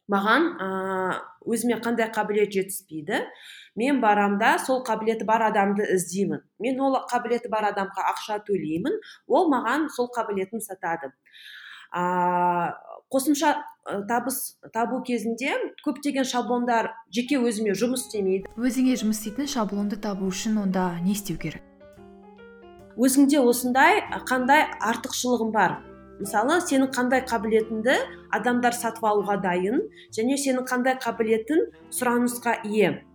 [0.10, 0.67] маған ә,
[1.45, 3.22] өзіме қандай қабілет жетіспейді
[3.80, 6.43] мен барамда сол қабілеті бар адамды іздеймін.
[6.60, 11.13] Мен ол қабілеті бар адамға ақша төлеймін ол маған сол қабілетін сатады.
[11.93, 12.74] Ә,
[13.10, 13.56] қосымша
[14.10, 18.52] табыс табу кезінде көптеген шаблондар жеке өзіме жұмыс істемейді.
[18.58, 21.63] Өзіңе жұмыс істейтін шаблонды табу үшін онда не істеу керек?
[23.00, 25.80] Өзіңде осындай қандай артықшылығың бар?
[26.19, 27.95] Мысалы сенің қандай қабілетіңді
[28.36, 33.05] адамдар сатып алуға дайын және сенің қандай қабілетің сұранысқа ие.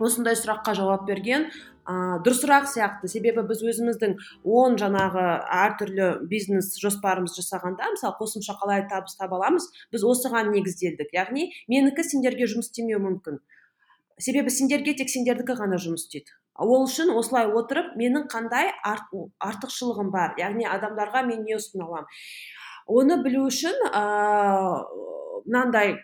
[0.00, 1.50] Осындай сұраққа жауап берген
[1.84, 3.10] ә, дұрысырақ сияқты.
[3.12, 4.16] Себебі біз өзіміздің
[4.48, 5.26] он жаңағы
[5.60, 11.12] әртүрлі бизнес жоспарымыз жасағанда мысалы қосымша қалай табыс таба аламыз біз осыған негізделдік.
[11.12, 13.42] Яғни менікі сендерге жұмыс істемеуі мүмкін.
[14.16, 16.32] Себебі сендерге тек сендердікі ғана жұмыс істейді.
[16.60, 20.34] Ол үшін осылай отырып менің қандай артықшылығым бар?
[20.40, 22.08] Яғни адамдарға мен не ұсына аламын?
[22.90, 25.96] Оны білу үшін ыыы мынандай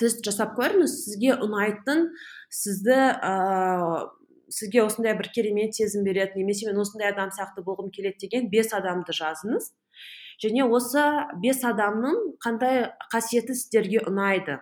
[0.00, 0.98] тест жасап көріңіз.
[1.04, 2.08] Сізге ұнайтын
[2.54, 4.04] сізді ыыы
[4.54, 8.70] сізге осындай бір керемет сезім береді немесе мен осындай адам сияқты болғым келеді деген бес
[8.76, 9.72] адамды жазыңыз.
[10.42, 11.02] Және осы
[11.42, 14.60] бес адамның қандай қасиеті сіздерге ұнайды?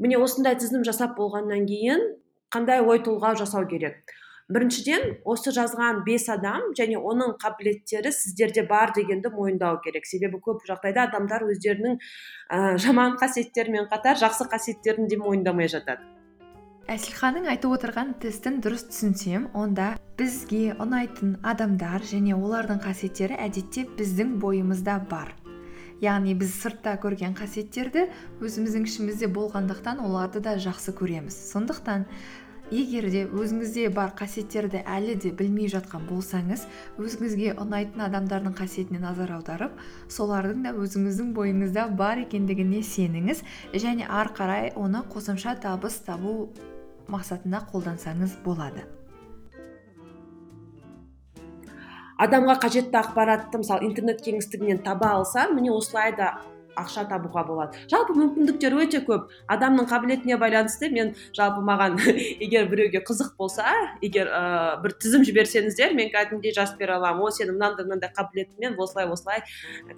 [0.00, 2.06] Міне осындай тізім жасап болғаннан кейін
[2.50, 4.14] қандай ой толғау жасау керек?
[4.50, 10.08] Біріншіден осы жазған бес адам және оның қабілеттері сіздерде бар дегенді мойындау керек.
[10.10, 12.00] Себебі көп жағдайда адамдар өздерінің
[12.50, 16.02] ә, жаман қасиеттерімен қатар жақсы қасиеттерін де мойындамай жатады.
[16.90, 24.40] Әселханның айтып отырған тестін дұрыс түсінсем онда бізге ұнайтын адамдар және олардың қасиеттері әдетте біздің
[24.42, 25.30] бойымызда бар.
[26.00, 28.08] Яғни біз сыртта көрген қасиеттерді
[28.40, 31.36] өзіміздің ішімізде болғандықтан оларды да жақсы көреміз.
[31.52, 32.06] Сондықтан
[32.70, 36.66] егер де өзіңізде бар қасиеттерді әлі де білмей жатқан болсаңыз
[37.02, 39.74] өзіңізге ұнайтын адамдардың қасиетіне назар аударып
[40.08, 43.42] солардың да өзіңіздің бойыңызда бар екендігіне сеніңіз
[43.74, 46.48] және ары қарай оны қосымша табыс табу
[47.10, 48.86] мақсатында қолдансаңыз болады.
[52.20, 56.34] Адамға қажетті ақпаратты мысалы интернет кеңістігінен таба алса міне осылай да
[56.78, 57.78] ақша табуға болады.
[57.90, 59.30] Жалпы мүмкіндіктер өте көп.
[59.50, 61.98] Адамның қабілетіне байланысты мен жалпы маған
[62.44, 63.66] егер біреуге қызық болса
[64.02, 67.26] егер ә, бір тізім жіберсеңіздер мен кәдімгідей жазып бере аламын.
[67.26, 69.42] О сенің мынандай мынандай қабілетіңмен осылай осылай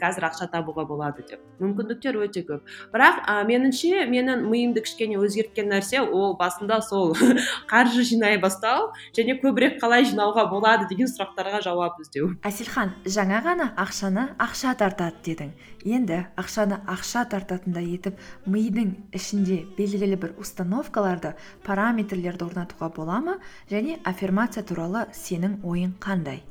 [0.00, 1.42] қазір ақша табуға болады деп.
[1.62, 2.66] Мүмкіндіктер өте көп.
[2.94, 7.14] Бірақ ә, меніңше менің миымды кішкене өзгерткен нәрсе ол басында сол
[7.72, 12.32] қаржы жинай бастау және көбірек қалай жинауға болады деген сұрақтарға жауап іздеу.
[12.46, 15.52] Әселхан жаңа ғана ақшаны ақша тартады дедің.
[15.84, 21.34] Енді ақшаны ақша тартатындай етіп мидың ішінде белгілі бір установкаларды
[21.66, 23.36] параметрлерді орнатуға бола ма?
[23.70, 26.42] Және аффирмация туралы сенің ойың қандай?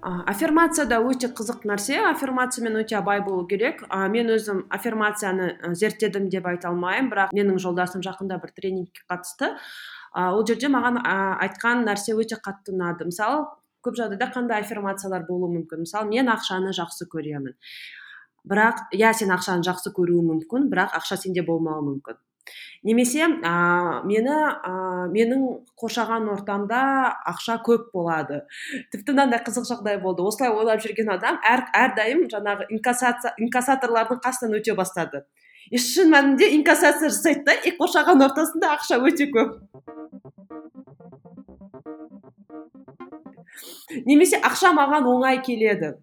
[0.00, 1.96] Аффирмация да өте қызық нәрсе.
[2.12, 3.82] Аффирмациямен өте абай болу керек.
[3.88, 9.56] А, мен өзім аффирмацияны зерттедім деп айта алмаймын бірақ менің жолдасым жақында бір тренингке қатысты.
[10.12, 13.10] А, ол жерде маған айтқан нәрсе өте қатты ұнады.
[13.10, 13.48] Мысалы
[13.82, 15.82] көп жағдайда қандай аффирмациялар болуы мүмкін?
[15.82, 17.58] Мысалы мен ақшаны жақсы көремін.
[18.44, 22.18] Бірақ иә сен ақшаны жақсы көруің мүмкін бірақ ақша сенде болмауы мүмкін.
[22.86, 23.54] Немесе ә,
[24.06, 24.72] мені ә,
[25.10, 25.42] менің
[25.78, 26.78] қоршаған ортамда
[27.26, 28.44] ақша көп болады.
[28.92, 30.22] Тіпті мынандай қызық жағдай болды.
[30.22, 35.24] Осылай ойлап жүрген адам әр әрдайым жаңағы инкассаторлардың қасынан өте бастады.
[35.70, 39.58] И шын мәнінде инкассация жасайды да и қоршаған ортасында ақша өте көп.
[44.06, 45.96] Немесе ақша маған оңай келеді.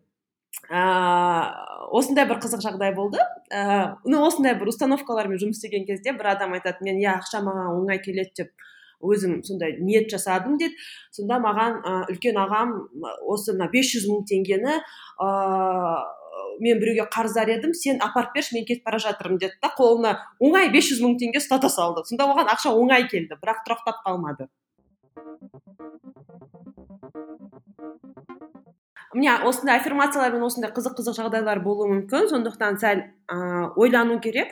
[0.70, 3.20] Осындай бір қызық жағдай болды.
[3.54, 7.72] Ә, ну осындай бір установкалармен жұмыс істеген кезде бір адам айтады мен иә ақша маған
[7.76, 8.66] оңай келеді деп
[9.06, 10.76] өзім сондай ниет жасадым дейді.
[11.14, 12.76] Сонда маған ә, үлкен ағам
[13.30, 15.30] осы мына бес жүз мың теңгені ә,
[16.60, 20.72] мен біреуге қарыздар едім сен апарып берші мен кетіп бара жатырмын деді да қолына оңай
[20.74, 22.06] бес жүз мың теңге ұстата салды.
[22.10, 24.50] Сонда оған ақша оңай келді бірақ тұрақтап қалмады.
[29.16, 32.28] Міне осындай аффирмациялар мен осындай қызық қызық жағдайлар болуы мүмкін.
[32.32, 33.02] Сондықтан сәл
[33.32, 33.38] ә,
[33.80, 34.52] ойлану керек.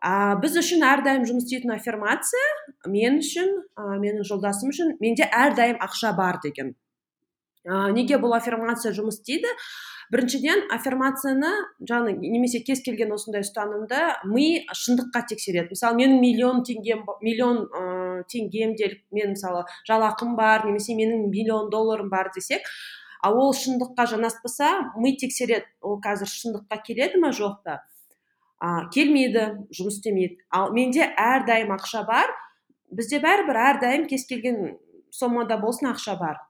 [0.00, 2.44] Ә, біз үшін әрдайым жұмыс істейтін аффирмация
[2.88, 6.74] мен үшін ә, менің жолдасым үшін менде әрдайым ақша бар деген.
[7.68, 9.50] Ә, неге бұл аффирмация жұмыс істейді?
[10.10, 11.50] Біріншіден аффирмацияны
[11.86, 15.76] жаңағы немесе кез келген осындай ұстанымды ми шындыққа тексереді.
[15.76, 21.70] Мысалы менің миллион теңгем миллион ыыы теңгем делік мен мысалы жалақым бар немесе менің миллион
[21.70, 22.66] долларым бар десек
[23.22, 27.80] ал ол шындыққа жанаспаса ми тексереді ол қазір шындыққа келеді ма жоқ па
[28.60, 30.38] а, келмейді жұмыс істемейді.
[30.52, 32.30] Ал менде әрдайым ақша бар.
[32.92, 34.76] Бізде бәрібір әрдайым кез келген
[35.14, 36.40] соммада болсын ақша бар.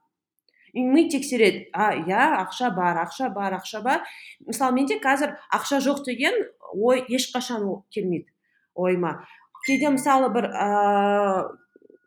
[0.73, 4.03] И ми тексереді а иә ақша бар ақша бар ақша бар.
[4.47, 6.35] Мысалы менде қазір ақша жоқ деген
[6.73, 8.27] ой ешқашан келмейді
[8.75, 9.25] ойыма.
[9.65, 10.49] Кейде мысалы бір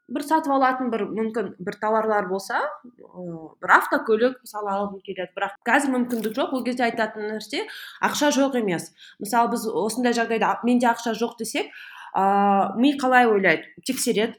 [0.08, 5.32] бір сатып алатын бір мүмкін бір тауарлар болса ыыы бір автокөлік мысалы алғым келеді.
[5.36, 6.52] Бірақ қазір мүмкіндік жоқ.
[6.52, 7.64] Ол кезде айтатын нәрсе
[8.04, 8.90] ақша жоқ емес.
[9.22, 11.72] Мысалы біз осындай жағдайда менде ақша жоқ десек
[12.12, 13.70] ыыы ми қалай ойлайды?
[13.86, 14.36] Тексереді.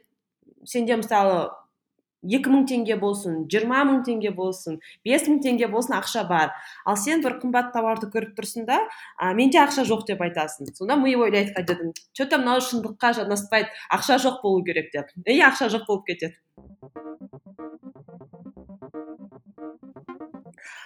[0.66, 1.50] Сенде мысалы
[2.26, 6.54] екі мың теңге болсын жиырма мың теңге болсын бес мың теңге болсын ақша бар.
[6.86, 8.82] Ал сен бір қымбат тауарды көріп тұрсың да
[9.38, 10.74] менде ақша жоқ деп айтасың.
[10.76, 15.14] Сонда ми ойлайды қайтадан че то мынау шындыққа жанаспайды ақша жоқ болу керек деп.
[15.26, 16.36] И ақша жоқ болып кетеді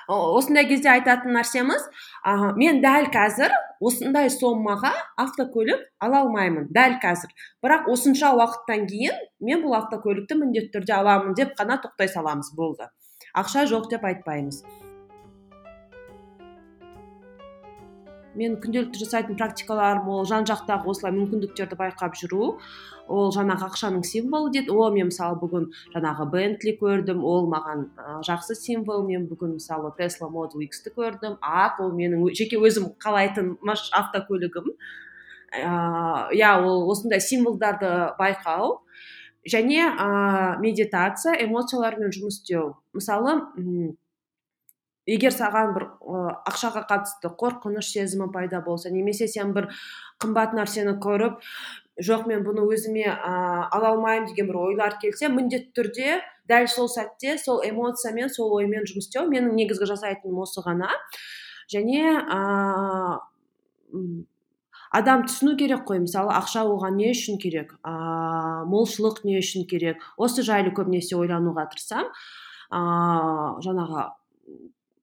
[0.10, 1.86] осындай кезде айтатын нәрсеміз
[2.26, 4.92] ә, мен дәл қазір осындай соммаға
[5.22, 7.32] автокөлік ала алмаймын дәл қазір.
[7.64, 12.90] Бірақ осынша уақыттан кейін мен бұл автокөлікті міндетті түрде аламын деп қана тоқтай саламыз болды.
[13.38, 14.64] Ақша жоқ деп айтпаймыз.
[18.38, 22.56] Мен күнделікті жасайтын практикаларым ол жан жақтағы осылай мүмкіндіктерді байқап жүру
[23.10, 28.20] ол жаңағы ақшаның символы дейді о мен мысалы бүгін жаңағы бентли көрдім ол маған ә,
[28.28, 29.02] жақсы символ.
[29.08, 31.40] Мен бүгін мысалы тесла model иксті көрдім.
[31.42, 34.70] Ақ ол менің жеке өзім қалайтын автокөлігім.
[35.58, 38.84] Иә ол осындай символдарды байқау.
[39.50, 42.76] Және ә, медитация эмоциялармен жұмыс істеу.
[42.94, 43.40] Мысалы
[45.10, 45.88] егер саған бір
[46.50, 49.72] ақшаға қатысты қорқыныш сезімі пайда болса немесе сен бір
[50.22, 51.40] қымбат нәрсені көріп
[52.00, 53.34] жоқ мен бұны өзіме ә,
[53.76, 56.20] ала алмаймын деген бір ойлар келсе міндетті түрде
[56.50, 60.90] дәл сол сәтте сол эмоциямен сол оймен жұмыс істеу менің негізгі жасайтыным осы ғана.
[61.70, 62.40] Және ә,
[64.96, 66.02] адам түсіну керек қой.
[66.06, 67.76] Мысалы ақша оған не үшін керек?
[67.84, 70.02] Ә, молшылық не үшін керек?
[70.18, 72.10] Осы жайлы көбінесе ойлануға тырысамын.
[72.70, 72.80] Ә,
[73.66, 74.08] жаңағы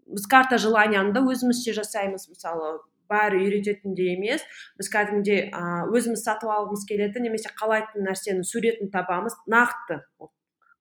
[0.07, 2.79] біз карта желанияны да өзімізше жасаймыз мысалы
[3.11, 4.45] бәрі үйрететіндей емес
[4.79, 5.51] біз кәдімгідей
[5.95, 10.01] өзіміз сатып алғымыз келетін немесе қалайтын нәрсенің суретін табамыз нақты.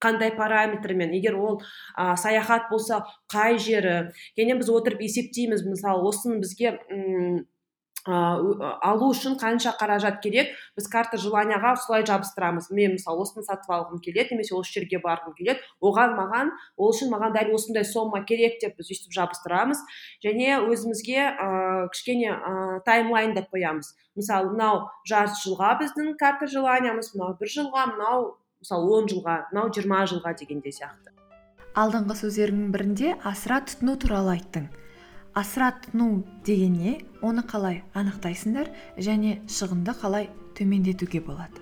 [0.02, 1.62] Қандай параметрмен егер ол
[1.96, 3.00] ә, саяхат болса
[3.32, 5.64] қай жері және біз отырып есептейміз.
[5.64, 6.74] Мысалы осыны бізге
[8.06, 10.52] алу үшін қанша қаражат керек?
[10.76, 12.70] Біз карта желанияға солай жабыстырамыз.
[12.70, 15.60] Мен мысалы осыны сатып алғым келеді немесе осы жерге барғым келеді.
[15.82, 19.82] Оған маған ол үшін маған дәл осындай сомма керек деп біз өйстіп жабыстырамыз.
[20.24, 23.92] Және өзімізге ә, кішкене ә, таймлайн қоямыз.
[24.16, 28.24] Мысалы мынау жарты жылға біздің карта желаниямыз мынау бір жылға мынау
[28.62, 31.12] мысалы он жылға мынау жиырма жылға дегендей сияқты.
[31.76, 34.70] Алдыңғы сөздеріңнің бірінде асыра тұтыну туралы айттың.
[35.36, 41.60] Асыра тұтыну деген не оны қалай анықтайсыңдар және шығынды қалай төмендетуге болады?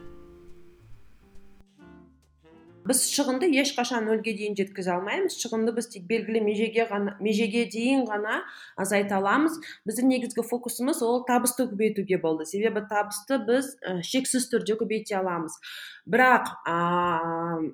[2.84, 5.34] Біз шығынды ешқашан нөлге дейін жеткізе алмаймыз.
[5.40, 8.42] Шығынды біз тек белгілі межеге ғана межеге дейін ғана
[8.76, 9.56] азайта аламыз.
[9.88, 12.44] Біздің негізгі фокусымыз ол табысты көбейтуге болды.
[12.46, 15.56] Себебі табысты біз ә, шексіз түрде көбейте аламыз.
[16.04, 17.72] Бірақ ә,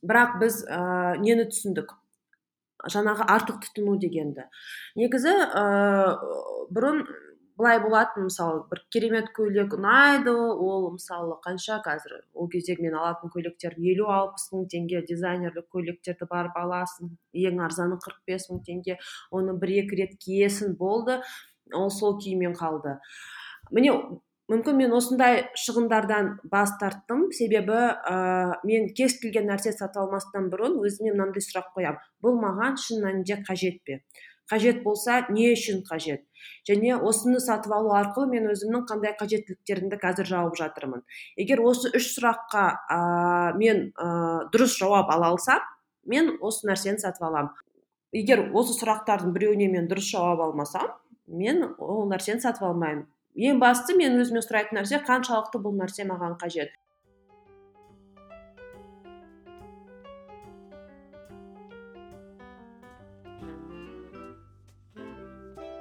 [0.00, 1.92] бірақ біз ә, нені түсіндік?
[2.92, 4.48] Жаңағы артық тұтыну дегенді.
[4.98, 7.04] Негізі ыыы бұрын
[7.54, 13.30] былай болатын мысалы бір керемет көйлек ұнайды ол мысалы қанша қазір ол кездегі мен алатын
[13.30, 17.12] көйлектерім елу алпыс мың теңге дизайнерлік көйлектерді барып аласың
[17.46, 18.98] ең арзаны қырық бес мың теңге
[19.30, 21.20] оны бір екі рет киесің болды
[21.72, 22.98] ол сол күймен қалды.
[23.70, 23.94] Міне
[24.52, 27.26] мүмкін мен осындай шығындардан бас тарттым.
[27.32, 32.78] Себебі ә, мен кез келген нәрсе сатып алмастан бұрын өзіме мынандай сұрақ қоямын бұл маған
[32.80, 34.00] шын мәнінде қажет пе?
[34.50, 36.26] Қажет болса не үшін қажет?
[36.68, 41.00] Және осыны сатып алу арқылы мен өзімнің қандай қажеттіліктерімді қазір жауып жатырмын.
[41.40, 42.98] Егер осы үш сұраққа ә,
[43.56, 45.64] мен ә, дұрыс жауап ала алсам
[46.04, 47.54] мен осы нәрсені сатып аламын
[48.14, 50.92] егер осы сұрақтардың біреуіне мен дұрыс жауап алмасам
[51.26, 53.06] мен ол нәрсені сатып алмаймын.
[53.34, 56.70] Ең бастысы мен өзіме сұрайтын нәрсе қаншалықты бұл нәрсе маған қажет?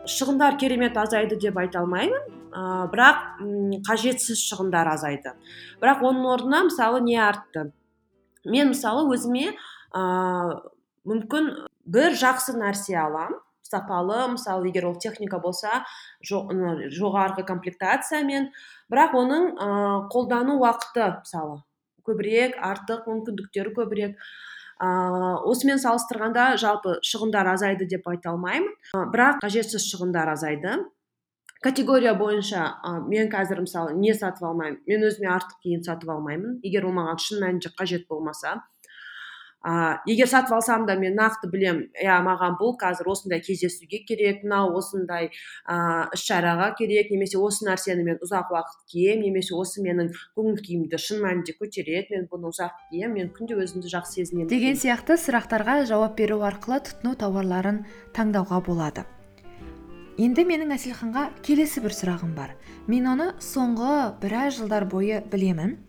[0.10, 2.26] Шығындар керемет азайды деп айта алмаймын.
[2.54, 3.22] Ә, бірақ
[3.88, 5.32] қажетсіз шығындар азайды.
[5.82, 7.70] Бірақ оның орнына мысалы не артты?
[8.44, 9.54] Мен мысалы өзіме
[9.94, 10.04] ә,
[11.08, 11.54] мүмкін
[11.86, 13.40] бір жақсы нәрсе аламын
[13.74, 15.84] сапалы мысалы егер ол техника болса
[16.30, 18.50] жоғарғы комплектациямен.
[18.94, 19.52] Бірақ оның
[20.14, 21.62] қолдану уақыты мысалы
[22.08, 24.18] көбірек артық мүмкіндіктері көбірек.
[24.84, 28.74] Ыыы осымен салыстырғанда жалпы шығындар азайды деп айта алмаймын.
[29.14, 30.82] Бірақ қажетсіз шығындар азайды.
[31.64, 34.82] Категория бойынша ә, мен қазір мысалы не сатып алмаймын?
[34.90, 36.58] Мен өзіме артық киім сатып алмаймын.
[36.66, 38.58] Егер ол маған шын мәнінде қажет болмаса.
[39.64, 44.44] Ә, егер сатып алсам да мен нақты білем иә маған бұл қазір осындай кездесуге керек
[44.44, 45.30] мынау осындай
[45.66, 50.60] ә, іс шараға керек немесе осы нәрсені мен ұзақ уақыт киемін немесе осы менің көңіл
[50.68, 55.18] күйімді шын мәнінде көтереді мен бұны ұзақ киемін мен күнде өзімді жақсы сезінемін деген сияқты
[55.22, 57.84] сұрақтарға жауап беру арқылы тұтыну тауарларын
[58.16, 59.08] таңдауға болады.
[60.22, 62.52] Енді менің әселханға келесі бір сұрағым бар.
[62.86, 65.80] Мен оны соңғы біраз жылдар бойы білемін.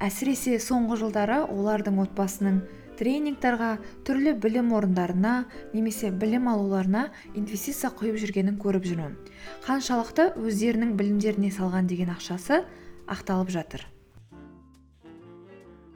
[0.00, 2.62] Әсіресе соңғы жылдары олардың отбасының
[2.98, 3.70] тренингтарға
[4.06, 5.34] түрлі білім орындарына
[5.72, 9.18] немесе білім алуларына инвестиция құйып жүргенін көріп жүрмін.
[9.66, 12.62] Қаншалықты өздерінің білімдеріне салған деген ақшасы
[13.06, 13.86] ақталып жатыр.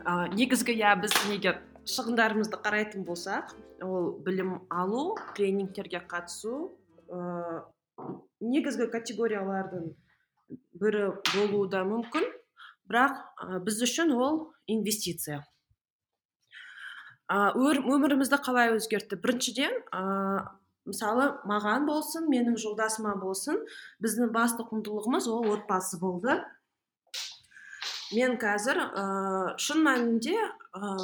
[0.01, 3.53] Ә, негізгі иә біз егер шығындарымызды қарайтын болсақ
[3.85, 6.73] ол білім алу тренингтерге қатысу
[7.09, 7.65] ә,
[8.41, 9.91] негізгі категориялардың
[10.81, 12.27] бірі болуы да мүмкін.
[12.91, 15.45] Бірақ ә, біз үшін ол инвестиция.
[17.31, 19.19] Өмірімізді қалай өзгертті?
[19.23, 20.01] Біріншіден ә,
[20.89, 23.61] мысалы маған болсын менің жолдасыма болсын
[24.03, 26.41] біздің басты құндылығымыз ол отбасы болды.
[28.11, 29.05] Мен қазір ә,
[29.63, 30.95] шын мәнінде ә,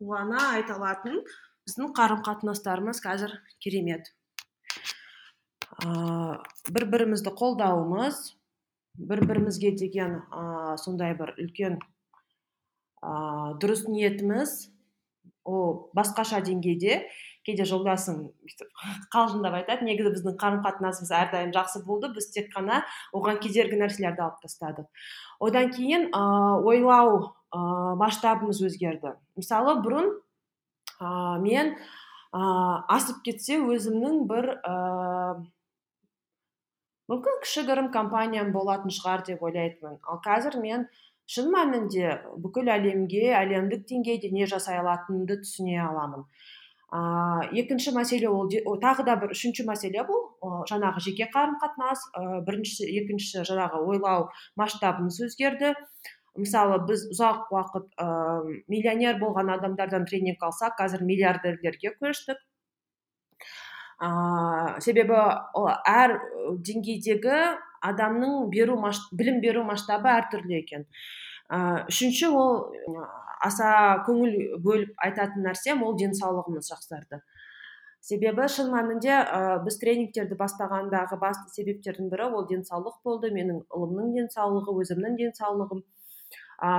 [0.00, 1.20] қуана айта алатын
[1.66, 4.08] біздің қарым қатынастарымыз қазір керемет.
[5.84, 6.40] Ә,
[6.72, 8.22] бір бірімізді қолдауымыз
[8.96, 11.76] бір бірімізге деген ә, сондай бір үлкен
[13.04, 14.56] ә, дұрыс ниетіміз
[15.46, 17.06] ол басқаша деңгейде
[17.46, 18.26] кейде жолдасым
[19.14, 22.82] қалжыңдап айтады негізі біздің қарым қатынасымыз әрдайым жақсы болды біз тек қана
[23.14, 24.88] оған кедергі нәрселерді алып тастадық.
[25.40, 26.22] Одан кейін ә,
[26.66, 27.18] ойлау
[27.54, 27.60] ә,
[28.02, 29.14] масштабымыз өзгерді.
[29.38, 30.10] Мысалы бұрын
[30.98, 32.42] ә, мен ә,
[32.98, 34.76] асып кетсе өзімнің бір ә,
[37.06, 40.00] мүмкін кішігірім компаниям болатын шығар деп ойлайтынмын.
[40.02, 40.88] Ал қазір мен
[41.26, 42.12] шын мәнінде
[42.42, 46.26] бүкіл әлемге әлемдік деңгейде не жасай алатынымды түсіне аламын.
[46.86, 46.98] Ә,
[47.58, 48.46] екінші мәселе ол,
[48.82, 50.22] тағы да бір үшінші мәселе бұл.
[50.70, 54.28] Жаңағы жеке қарым қатынас ә, бірінші екіншісі жаңағы ойлау
[54.60, 55.74] масштабымыз өзгерді.
[56.38, 58.06] Мысалы біз ұзақ уақыт ә,
[58.70, 62.38] миллионер болған адамдардан тренинг алсақ қазір миллиардерлерге көштік.
[63.98, 65.18] Ә, себебі
[65.90, 66.20] әр
[66.62, 67.40] деңгейдегі
[67.84, 68.78] адамның беру
[69.12, 70.86] білім беру масштабы әртүрлі екен.
[71.50, 72.68] Ә, үшінші ол
[73.44, 77.20] аса көңіл бөліп айтатын нәрсем ол денсаулығымыз жақсарды.
[78.06, 84.12] Себебі шын мәнінде ә, біз тренингтерді бастағандағы басты себептердің бірі ол денсаулық болды менің ұлымның
[84.14, 85.82] денсаулығы өзімнің денсаулығым.
[86.62, 86.70] Ә,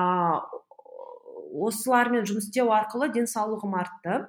[1.68, 4.22] осылармен жұмыс істеу арқылы денсаулығым артты.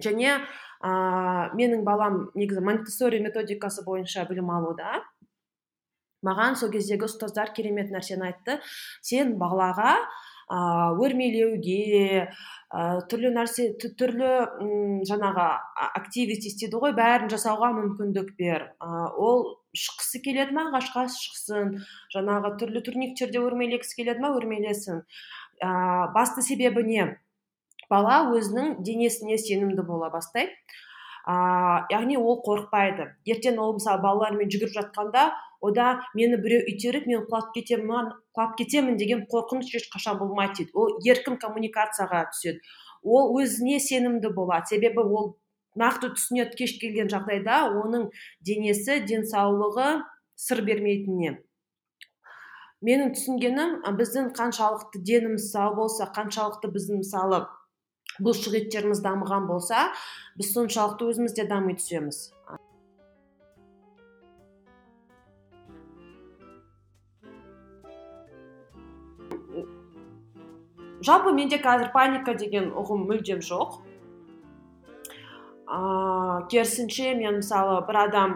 [0.00, 0.90] Және ә,
[1.58, 5.02] менің балам негізі монтессори методикасы бойынша білім алуда.
[6.26, 8.58] Маған сол кездегі ұстаздар керемет нәрсені айтты.
[9.04, 9.94] Сен балаға
[10.50, 10.58] ә,
[10.98, 14.30] өрмелеуге ә, түрлі нәрсе түрлі
[14.64, 15.46] ұм, жаңағы
[16.00, 18.68] активити дейді ғой бәрін жасауға мүмкіндік бер.
[18.82, 19.46] Ә, ол
[19.76, 20.68] шыққысы келеді ма?
[20.70, 21.80] Ағашқа шықсын.
[22.14, 24.34] Жаңағы түрлі турниктерде өрмелегісі келеді ма?
[24.36, 25.04] Өрмелесін.
[25.62, 25.70] Ә,
[26.14, 27.10] басты себебі не?
[27.90, 30.54] Бала өзінің денесіне сенімді бола бастайды.
[31.26, 33.10] Ә, яғни ол қорықпайды.
[33.26, 38.96] Ертең ол мысалы балалармен жүгіріп жатқанда ода мені біреу итеріп мен құлап кетемін құлап кетемін
[38.96, 40.72] деген қорқыныш ешқашан болмайды дейді.
[40.74, 42.60] Ол еркін коммуникацияға түседі.
[43.02, 45.36] Ол өзіне сенімді болады себебі ол
[45.76, 48.08] нақты түсінеді кеш келген жағдайда оның
[48.40, 50.02] денесі денсаулығы
[50.40, 51.38] сыр бермейтініне.
[52.80, 57.44] Менің түсінгенім біздің қаншалықты деніміз сау болса қаншалықты біздің мысалы
[58.18, 59.88] бұлшық еттеріміз дамыған болса
[60.38, 62.30] біз соншалықты өзіміз де дами түсеміз.
[71.00, 73.78] Жалпы менде қазір паника деген ұғым мүлдем жоқ.
[75.70, 78.34] Ыыы керісінше мен мысалы бір адам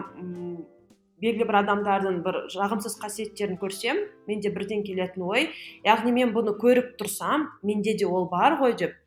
[1.21, 5.49] белгілі бір адамдардың бір жағымсыз қасиеттерін көрсем менде бірден келетін ой
[5.85, 8.97] яғни мен бұны көріп тұрсам менде де ол бар ғой деп.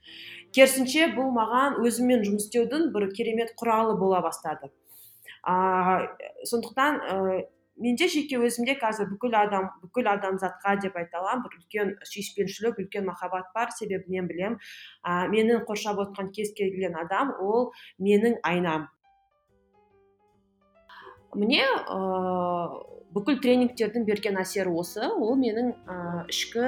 [0.57, 4.71] Керісінше бұл маған өзіммен жұмыс істеудің бір керемет құралы бола бастады.
[5.45, 6.09] Ә,
[6.49, 7.01] сондықтан
[7.79, 13.07] менде жеке өзімде қазір бүкіл адам бүкіл адамзатқа деп айта аламын бір үлкен сүйіспеншілік үлкен
[13.07, 14.59] махаббат бар себебі мен білем.
[15.05, 17.73] Ә, мені қоршап отқан кез келген адам ол
[18.03, 18.89] менің айнам.
[21.37, 21.99] Міне ә,
[23.15, 25.07] бүкіл тренингтердің берген әсері осы.
[25.07, 26.67] Ол менің ә, ішкі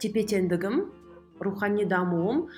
[0.00, 0.99] тепе теңдігім
[1.40, 2.48] рухани дамуым.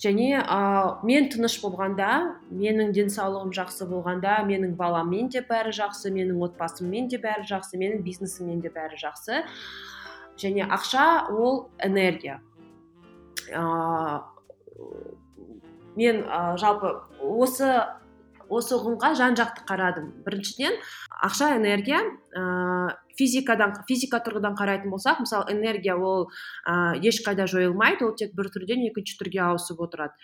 [0.00, 2.08] Және ә, мен тыныш болғанда
[2.50, 8.02] менің денсаулығым жақсы болғанда менің баламмен де бәрі жақсы менің отбасыммен де бәрі жақсы менің
[8.02, 9.44] бизнесіммен де бәрі жақсы.
[10.40, 12.40] Және ақша ол энергия.
[13.54, 14.24] Ә,
[15.94, 17.70] мен ә, жалпы осы
[18.54, 20.10] осы ұғымға жан жақты қарадым.
[20.26, 20.76] Біріншіден
[21.26, 22.00] ақша энергия
[22.34, 26.28] ә, физикадан физика тұрғыдан қарайтын болсақ мысалы энергия ол
[26.66, 30.14] ә, ешқайда жойылмайды ол тек бір түрден екінші түрге ауысып отырады.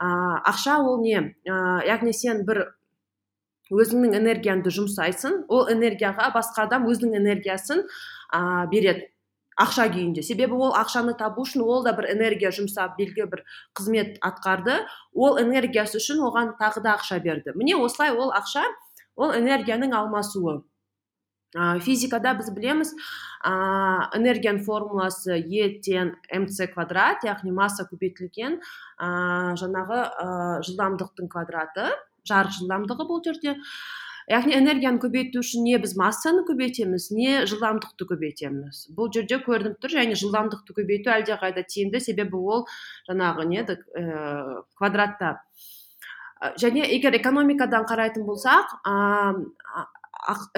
[0.00, 0.08] Ә,
[0.52, 1.34] ақша ол не?
[1.48, 2.66] Ә, яғни сен бір
[3.72, 7.82] өзіңнің энергияңды жұмсайсың ол энергияға басқа адам өзінің энергиясын
[8.30, 9.10] ә, береді.
[9.56, 10.22] Ақша күйінде.
[10.22, 13.44] Себебі ол ақшаны табу үшін ол да бір энергия жұмсап белгілі бір
[13.76, 14.82] қызмет атқарды.
[15.14, 17.56] Ол энергиясы үшін оған тағы да ақша берді.
[17.56, 18.64] Міне осылай ол ақша
[19.16, 20.62] ол энергияның алмасуы.
[21.80, 22.90] Физикада біз білеміз
[23.46, 23.52] ә,
[24.18, 26.10] энергияның формуласы е тең
[26.42, 29.08] мц квадрат яғни масса көбейтілген ә,
[29.56, 30.26] жаңағы ә,
[30.66, 31.86] жылдамдықтың квадраты
[32.28, 33.56] жарық жылдамдығы бұл жерде.
[34.30, 38.86] Яғни энергияны көбейту үшін не біз массаны көбейтеміз не жылдамдықты көбейтеміз.
[38.96, 42.00] Бұл жерде көрініп тұр және жылдамдықты көбейту әлдеқайда тиімді.
[42.02, 42.66] Себебі ол
[43.08, 45.36] жаңағы не ә, квадратта.
[46.60, 48.74] Және егер экономикадан қарайтын болсақ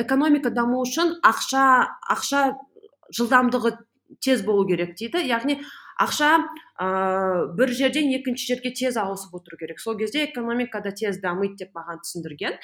[0.01, 1.65] экономика даму үшін ақша
[2.15, 2.41] ақша
[3.15, 3.77] жылдамдығы
[4.25, 5.21] тез болу керек дейді.
[5.29, 5.59] Яғни
[6.01, 6.31] ақша
[6.81, 6.89] ә,
[7.59, 9.81] бір жерден екінші жерге тез ауысып отыру керек.
[9.81, 12.57] Сол кезде экономика да тез дамиды деп маған түсіндірген.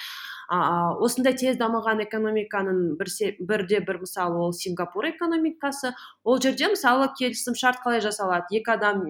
[0.50, 0.58] Ә,
[1.04, 7.54] осындай тез дамыған экономиканың бір бірде бір мысалы ол сингапур экономикасы ол жерде мысалы келісім
[7.54, 8.50] шарт қалай жасалады?
[8.58, 9.06] Екі адам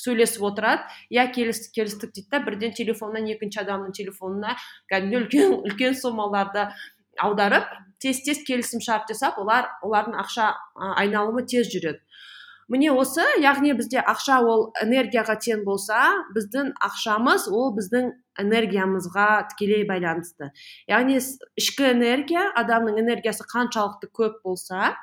[0.00, 0.82] сөйлесіп отырады
[1.14, 4.56] иә келістік келістік дейді да бірден телефоннан екінші адамның телефонына
[4.90, 6.66] кәдімгідей үлкен үлкен сомаларды
[7.22, 7.70] аударып
[8.02, 10.50] тез тез келісім шарт жасап олар олардың ақша
[10.98, 12.02] айналымы тез жүреді.
[12.68, 16.00] Міне осы яғни бізде ақша ол энергияға тең болса
[16.34, 18.10] біздің ақшамыз ол біздің
[18.40, 20.50] энергиямызға тікелей байланысты.
[20.90, 21.18] Яғни
[21.60, 24.94] ішкі энергия адамның энергиясы қаншалықты көп болса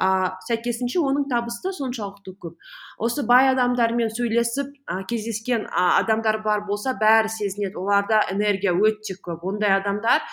[0.00, 2.56] ә, сәйкесінше оның табысы да соншалықты көп.
[2.98, 7.78] Осы бай адамдармен сөйлесіп ә, кездескен ә, адамдар бар болса бәрі сезінеді.
[7.78, 9.44] Оларда энергия өте көп.
[9.46, 10.24] Ондай адамдар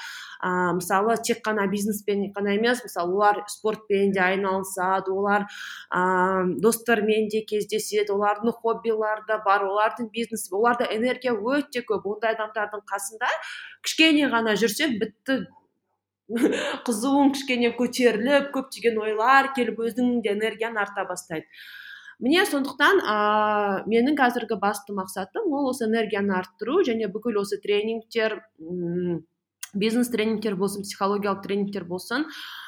[0.42, 5.46] ә, мысалы тек қана бизнеспен ғана емес мысалы олар спортпен де айналысады олар
[5.94, 12.08] ә, достарымен де кездеседі олардың хоббилары да бар олардың бизнес оларда энергия өте көп.
[12.12, 13.30] Ондай адамдардың қасында
[13.86, 15.44] кішкене ғана жүрсең бітті.
[16.88, 21.46] Қызуың кішкене көтеріліп көптеген ойлар келіп өзіңнің де энергияң арта бастайды.
[22.22, 23.14] Міне сондықтан ә,
[23.90, 28.38] менің қазіргі басты мақсатым ол осы энергияны арттыру және бүкіл осы тренингтер
[29.74, 32.28] бизнес тренингтер болсын психологиялық тренингтер болсын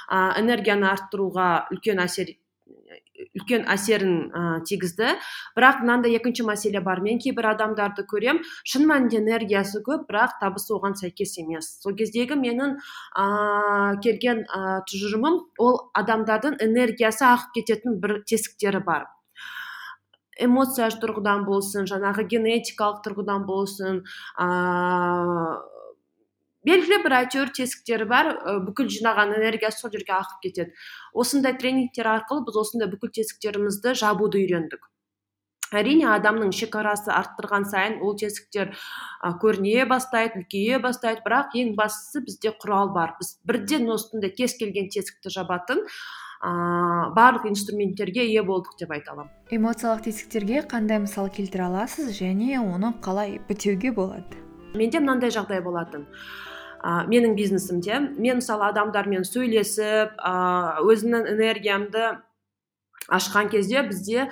[0.09, 2.35] ә, энергияны арттыруға үлкен әсер
[3.37, 5.13] үлкен әсерін ә, тигізді.
[5.57, 7.01] Бірақ мынандай екінші мәселе бар.
[7.05, 11.69] Мен кейбір адамдарды көрем шын мәнінде энергиясы көп бірақ табысы оған сәйкес емес.
[11.83, 13.25] Сол кездегі менің ә,
[14.03, 19.07] келген ә, тұжырымым ол адамдардың энергиясы ағып кететін бір тесіктері бар.
[20.41, 24.01] Эмоция тұрғыдан болсын жаңағы генетикалық тұрғыдан болсын
[26.67, 28.31] белгілі бір әйтеуір тесіктері бар
[28.67, 30.73] бүкіл жинаған энергиясы сол жерге ағып кетеді.
[31.13, 34.89] Осындай тренингтер арқылы біз осындай бүкіл тесіктерімізді жабуды үйрендік.
[35.73, 41.23] Әрине адамның шекарасы арттырған сайын ол тесіктер ә, көріне бастайды үлкейе бастайды.
[41.25, 43.15] Бірақ ең бастысы бізде құрал бар.
[43.17, 49.33] Біз бірден осындай кез келген тесікті жабатын ә, барлық инструменттерге ие болдық деп айта аламын.
[49.49, 54.43] Эмоциялық тесіктерге қандай мысал келтіре аласыз және оны қалай бітеуге болады?
[54.77, 56.05] Менде мынандай жағдай болатын.
[56.83, 57.99] Ә, менің бизнесімде.
[58.19, 60.33] Мен мысалы адамдармен сөйлесіп ә,
[60.83, 62.09] өзімнің энергиямды
[63.07, 64.27] ашқан кезде бізде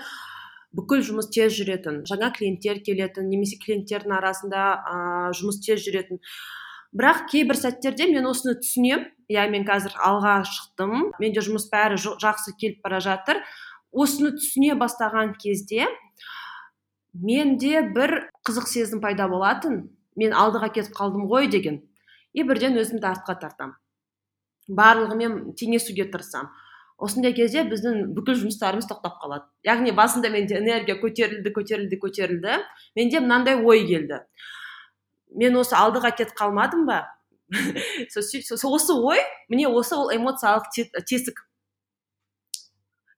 [0.76, 4.98] бүкіл жұмыс тез жүретін жаңа клиенттер келетін немесе клиенттердің арасында ә,
[5.38, 6.22] жұмыс тез жүретін.
[6.92, 11.14] Бірақ кейбір сәттерде мен осыны түсінемін иә мен қазір алға шықтым.
[11.24, 13.40] Менде жұмыс бәрі жақсы келіп бара жатыр.
[13.92, 15.88] Осыны түсіне бастаған кезде
[17.14, 19.86] менде бір қызық сезім пайда болатын.
[20.20, 21.80] Мен алдыға кетіп қалдым ғой деген.
[22.34, 23.78] И бірден өзімді артқа тартамын
[24.72, 26.52] барлығымен теңесуге тырысамын
[27.02, 29.48] осындай кезде біздің бүкіл жұмыстарымыз тоқтап қалады.
[29.66, 32.60] Яғни басында менде энергия көтерілді көтерілді көтерілді.
[32.96, 34.22] Менде мынандай ой келді.
[35.42, 37.04] Мен осы алдыға кетіп қалмадым ба?
[38.16, 39.20] Осы ой
[39.50, 40.70] міне осы ол эмоциялық
[41.10, 41.42] тесік.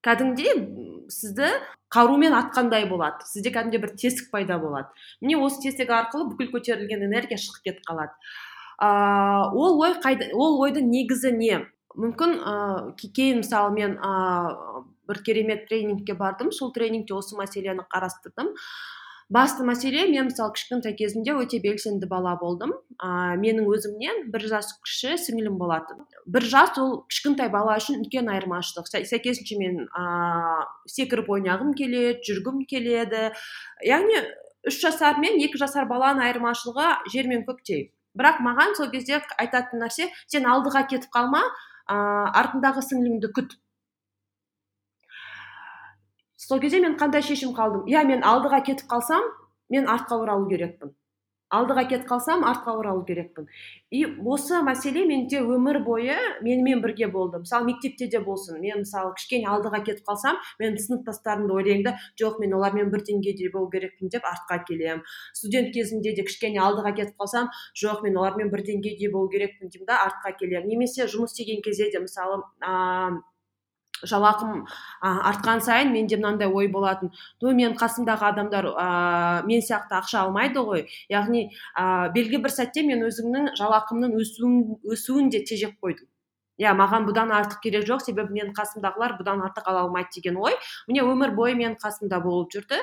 [0.03, 0.63] Кәдімгідей
[1.11, 1.51] сізді
[1.93, 3.27] қарумен атқандай болады.
[3.27, 4.89] Сізде кәдімгідей бір тесік пайда болады.
[5.21, 8.15] Міне осы тесік арқылы бүкіл көтерілген энергия шығып кетіп қалады.
[8.79, 9.93] Ә, ол ой
[10.33, 11.61] ол ойдың негізі не?
[11.93, 12.55] Мүмкін ә,
[12.97, 16.51] кейін мысалы мен ә, бір керемет тренингке бардым.
[16.51, 18.53] Сол тренингте осы мәселені қарастырдым.
[19.33, 22.73] Басты мәселе мен мысалы кішкентай кезімде өте белсенді бала болдым.
[22.97, 26.03] Ә, менің өзімнен бір жас кіші сіңілім болатын.
[26.25, 28.89] Бір жас ол кішкентай бала үшін үлкен айырмашылық.
[28.91, 33.31] Сәйкесінше мен ә, секіріп ойнағым келеді жүргім келеді.
[33.85, 34.21] Яғни
[34.67, 37.89] үш жасар мен екі жасар баланың айырмашылығы жер мен көктей.
[38.17, 41.95] Бірақ маған сол кезде айтатын нәрсе сен алдыға кетіп қалма ә,
[42.41, 43.55] артындағы сіңліңді күт.
[46.37, 47.87] Сол кезде мен қандай шешім қалдым?
[47.87, 49.23] Иә мен алдыға кетіп қалсам
[49.69, 50.93] мен артқа оралу керекпін.
[51.53, 53.47] Алдыға кетіп қалсам артқа оралу керекпін.
[53.93, 57.39] И осы мәселе менде өмір бойы менімен бірге болды.
[57.43, 58.59] Мысалы мектепте де болсын.
[58.61, 63.51] Мен мысалы кішкене алдыға кетіп қалсам мен сыныптастарымды ойлаймын да жоқ мен олармен бір деңгейде
[63.53, 65.03] болу керекпін деп артқа келемін.
[65.33, 69.91] Студент кезімде де кішкене алдыға кетіп қалсам жоқ мен олармен бір деңгейде болу керекпін деймін
[69.91, 70.73] да артқа келемін.
[70.73, 73.21] Немесе жұмыс істеген кезде де мысалы ыыы
[74.03, 74.65] жалақым
[75.01, 77.11] артқан сайын менде мынандай ой болатын.
[77.41, 80.87] Ну мен қасымдағы адамдар ә, мен сияқты ақша алмайды ғой.
[81.09, 86.07] Яғни ә, белгілі бір сәтте мен өзімнің жалақымның өсуін, өсуін де тежеп қойдым.
[86.61, 90.53] Иә маған бұдан артық керек жоқ себебі менің қасымдағылар бұдан артық ала алмайды деген ой.
[90.87, 92.77] Міне өмір бойы менің қасымда болып жүрді.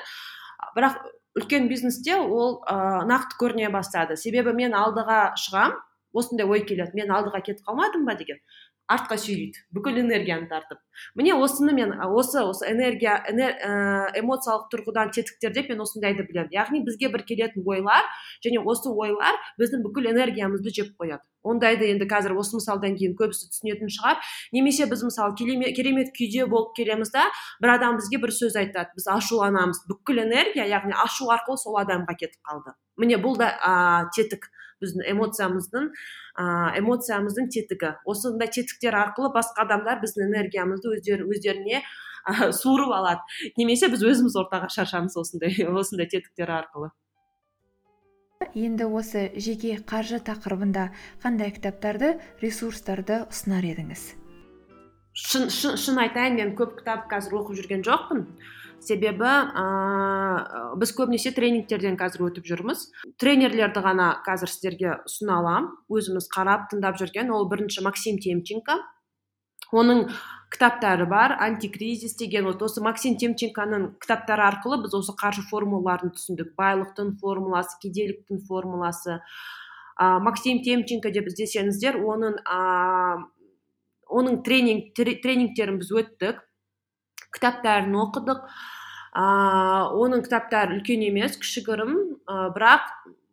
[0.75, 0.99] Бірақ
[1.39, 4.17] үлкен бизнесте ол ә, нақты көріне бастады.
[4.17, 5.79] Себебі мен алдыға шығам
[6.13, 6.99] осындай ой келеді.
[6.99, 8.43] Мен алдыға кетіп қалмадым ба деген.
[8.91, 10.81] Артқа сүйрейді бүкіл энергияны тартып.
[11.15, 16.51] Міне осыны мен осы осы энергия ә, эмоциялық тұрғыдан тетіктер деп мен осындайды білемін.
[16.55, 18.09] Яғни бізге бір келетін ойлар
[18.45, 21.23] және осы ойлар біздің бүкіл энергиямызды жеп қояды.
[21.43, 24.19] Ондайды енді қазір осы мысалдан кейін көбісі түсінетін шығар.
[24.53, 27.31] Немесе біз мысалы керемет күйде болып келеміз да
[27.63, 28.93] бір адам бізге бір сөз айтады.
[28.99, 32.77] Біз ашуланамыз бүкіл энергия яғни ашу арқылы сол адамға кетіп қалды.
[33.01, 34.51] Міне бұл да ә, тетік.
[34.83, 36.45] Біздің эмоциямыздың ә,
[36.81, 37.95] эмоциямыздың тетігі.
[38.05, 43.21] Осындай тетіктер арқылы басқа адамдар біздің энергиямызды өздері өздеріне ә, суырып алады.
[43.61, 46.91] Немесе біз өзіміз ортаға шашамыз осындай осындай тетіктер арқылы.
[48.57, 50.87] Енді осы жеке қаржы тақырыбында
[51.21, 54.05] қандай кітаптарды ресурстарды ұсынар едіңіз?
[55.13, 58.25] Шын, шын, шын айтайын мен көп кітап қазір оқып жүрген жоқпын.
[58.85, 59.65] Себебі ә,
[60.81, 62.87] біз көбінесе тренингтерден қазір өтіп жүрміз.
[63.21, 67.33] Тренерлерді ғана қазір сіздерге ұсына аламын өзіміз қарап тыңдап жүрген.
[67.35, 68.79] Ол бірінші максим темченко.
[69.71, 70.09] Оның
[70.51, 71.37] кітаптары бар.
[71.39, 76.57] Антикризис деген вот осы максим темченконың кітаптары арқылы біз осы қаржы формулаларын түсіндік.
[76.59, 79.21] Байлықтың формуласы кедейліктің формуласы.
[80.01, 83.23] Ә, максим темченко деп іздесеңіздер оның ә,
[84.11, 86.43] оның тренинг тренингтерін біз өттік.
[87.37, 88.45] Кітаптарын оқыдық.
[89.11, 89.25] Ә,
[89.91, 91.97] оның кітаптары үлкен емес кішігірім.
[92.55, 92.87] Бірақ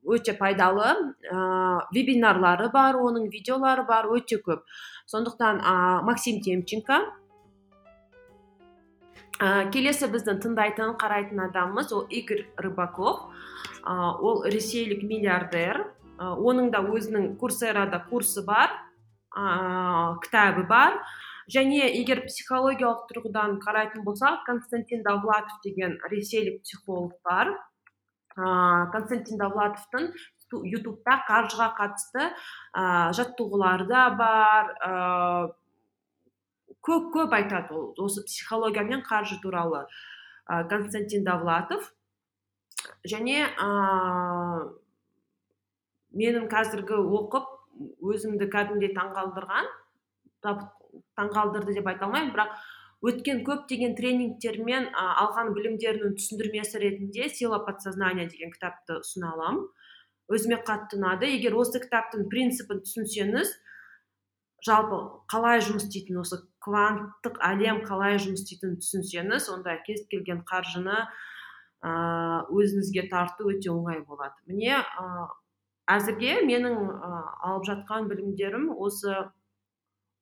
[0.08, 1.14] өте пайдалы.
[1.28, 4.64] Ә, вебинарлары бар оның видеолары бар өте көп.
[5.06, 5.76] Сондықтан ә,
[6.08, 7.02] максим темченко.
[9.38, 13.28] Ә, келесі біздің тыңдайтын қарайтын адамымыз ол игорь рыбаков.
[13.84, 15.84] Ә, ол ресейлік миллиардер.
[16.18, 18.74] Ә, оның да өзінің курсерада курсы бар.
[19.36, 21.02] Ә, кітабы бар.
[21.54, 27.54] Және егер психологиялық тұрғыдан қарайтын болсақ константин довлатов деген ресейлік психолог бар.
[28.38, 30.12] Ыыы константин довлатовтың
[30.54, 32.28] ютубта қаржыға қатысты
[32.74, 34.92] ә, жаттығулары да бар ә,
[36.86, 39.86] көп көп айтады ол осы психология мен қаржы туралы
[40.48, 41.92] ә, константин довлатов.
[43.04, 43.68] Және ә,
[46.16, 47.50] менің қазіргі оқып
[48.02, 49.68] өзімді кәдімгідей таңғалдырған
[51.20, 52.34] таңғалдырды деп айта алмаймын.
[52.36, 52.58] Бірақ
[53.08, 59.70] өткен көптеген тренингтер мен алған білімдерінің түсіндірмесі ретінде сила подсознания деген кітапты ұсына аламын.
[60.28, 61.30] Өзіме қатты ұнады.
[61.38, 63.54] Егер осы кітаптың принципін түсінсеңіз
[64.66, 64.98] жалпы
[65.32, 71.92] қалай жұмыс істейтінін осы кванттық әлем қалай жұмыс істейтінін түсінсеңіз онда кез келген қаржыны ә,
[72.50, 74.36] өзіңізге тарту өте оңай болады.
[74.50, 75.28] Міне ә,
[75.94, 77.12] әзірге менің ә,
[77.52, 79.16] алып жатқан білімдерім осы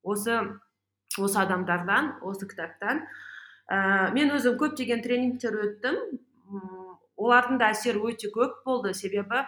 [0.06, 0.38] осы
[1.18, 3.06] осы адамдардан осы кітаптан.
[3.66, 5.96] Ә, мен өзім көптеген тренингтер өттім.
[7.16, 8.92] Олардың да әсері өте көп болды.
[8.94, 9.40] Себебі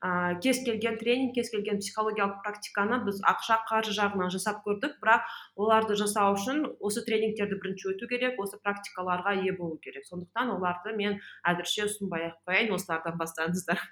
[0.00, 4.96] ә, кез келген тренинг кез келген психологиялық практиканы біз ақша қаржы жағынан жасап көрдік.
[5.02, 10.06] Бірақ оларды жасау үшін осы тренингтерді бірінші өту керек осы практикаларға ие болу керек.
[10.06, 13.82] Сондықтан оларды мен әзірше ұсынбай ақ қояйын осылардан бастаңыздар.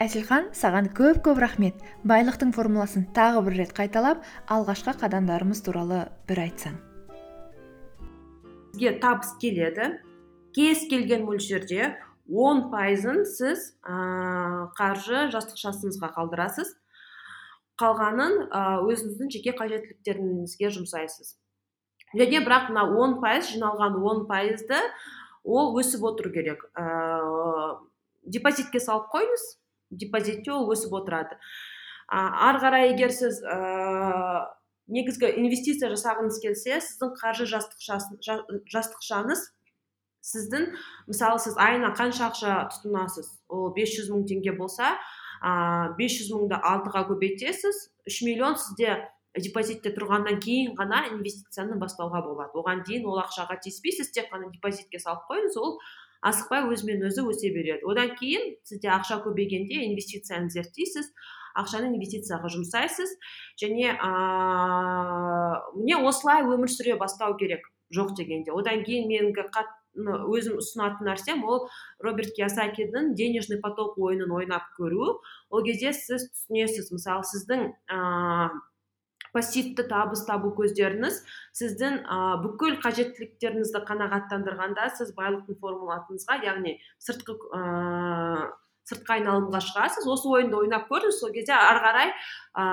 [0.00, 1.80] Әселхан саған көп көп рахмет.
[2.04, 6.86] Байлықтың формуласын тағы бір рет қайталап алғашқы қадамдарымыз туралы бір айтсаң
[8.80, 10.00] сізге табыс келеді.
[10.54, 11.96] Кез келген мөлшерде
[12.26, 16.72] он пайызын сіз ә, қаржы жастықшасыңызға қалдырасыз.
[17.78, 21.36] Қалғанын ә, өзіңіздің жеке қажеттіліктеріңізге жұмсайсыз.
[22.16, 24.80] Және бірақ мына он пайыз жиналған он пайызды
[25.44, 26.64] ол өсіп отыру керек.
[26.74, 27.78] Ә,
[28.24, 29.46] депозитке салып қойыңыз.
[29.90, 31.38] Депозитте ол өсіп отырады.
[32.10, 34.50] Ары қарай егер сіз ә,
[34.90, 39.44] негізгі инвестиция жасағыңыз келсе сіздің қаржы жастықшаңыз
[40.26, 40.66] сіздің
[41.06, 43.30] мысалы сіз айына қанша ақша тұтынасыз?
[43.48, 44.96] Ол 500 мың теңге болса
[45.40, 48.98] ә, 500 мыңды алтыға көбейтесіз 3 миллион сізде
[49.38, 52.50] депозитте тұрғаннан кейін ғана инвестицияны бастауға болады.
[52.58, 55.78] Оған дейін ол ақшаға тиіспейсіз тек қана депозитке салып қойыңыз ол
[56.26, 57.84] асықпай өзімен өзі өсе береді.
[57.88, 61.10] Одан кейін сізде ақша көбейгенде инвестицияны зерттейсіз
[61.58, 63.16] ақшаны инвестицияға жұмсайсыз
[63.60, 68.52] және ыыы міне осылай өмір сүре бастау керек жоқ дегенде.
[68.54, 69.34] Одан кейін менің
[70.30, 71.66] өзім ұсынатын нәрсем ол
[71.98, 75.18] роберт киясакидің денежный поток ойынын ойнап көру.
[75.50, 76.92] Ол кезде сіз түсінесіз.
[76.94, 77.66] Мысалы сіздің
[79.34, 81.20] пассивті табыс табу көздеріңіз
[81.56, 88.50] сіздің ә, бүкіл қажеттіліктеріңізді қанағаттандырғанда сіз байлықтың формуласыңызға яғни сыртқы ә,
[88.90, 90.08] сыртқы айналымға шығасыз.
[90.10, 92.64] Осы ойынды ойнап көріңіз сол кезде ары қарай ә,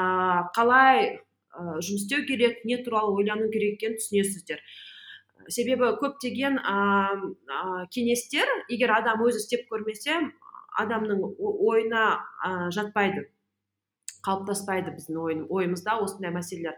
[0.56, 4.62] қалай ә, жұмыс істеу керек не туралы ойлану керек екенін түсінесіздер.
[5.54, 6.78] Себебі көптеген ә,
[7.48, 10.20] ә, кеңестер егер адам өзі істеп көрмесе
[10.78, 13.30] адамның ойына ә, жатпайды.
[14.26, 16.78] Қалыптаспайды біздің ойымызда осындай мәселелер.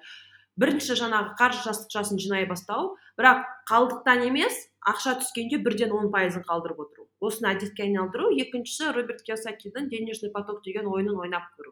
[0.60, 2.98] Бірінші жаңағы қаржы жасын жинай бастау.
[3.20, 7.08] Бірақ қалдықтан емес ақша түскенде бірден он пайызын қалдырып отыру.
[7.24, 8.34] Осыны әдетке айналдыру.
[8.36, 11.72] Екіншісі роберт киосакидің денежный поток деген ойынын ойнап көру.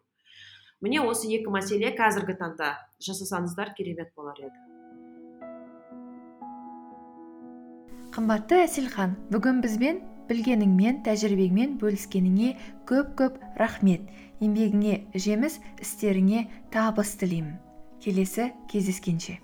[0.80, 4.56] Міне осы екі мәселе қазіргі таңда жасасаңыздар керемет болар еді.
[8.16, 10.00] Қымбатты әселхан бүгін бізбен
[10.30, 12.54] білгеніңмен тәжірибеңмен бөліскеніңе
[12.90, 14.08] көп көп рахмет.
[14.44, 17.58] Еңбегіңе жеміс істеріңе табыс тілеймін.
[18.04, 19.40] Келесі кездескенше.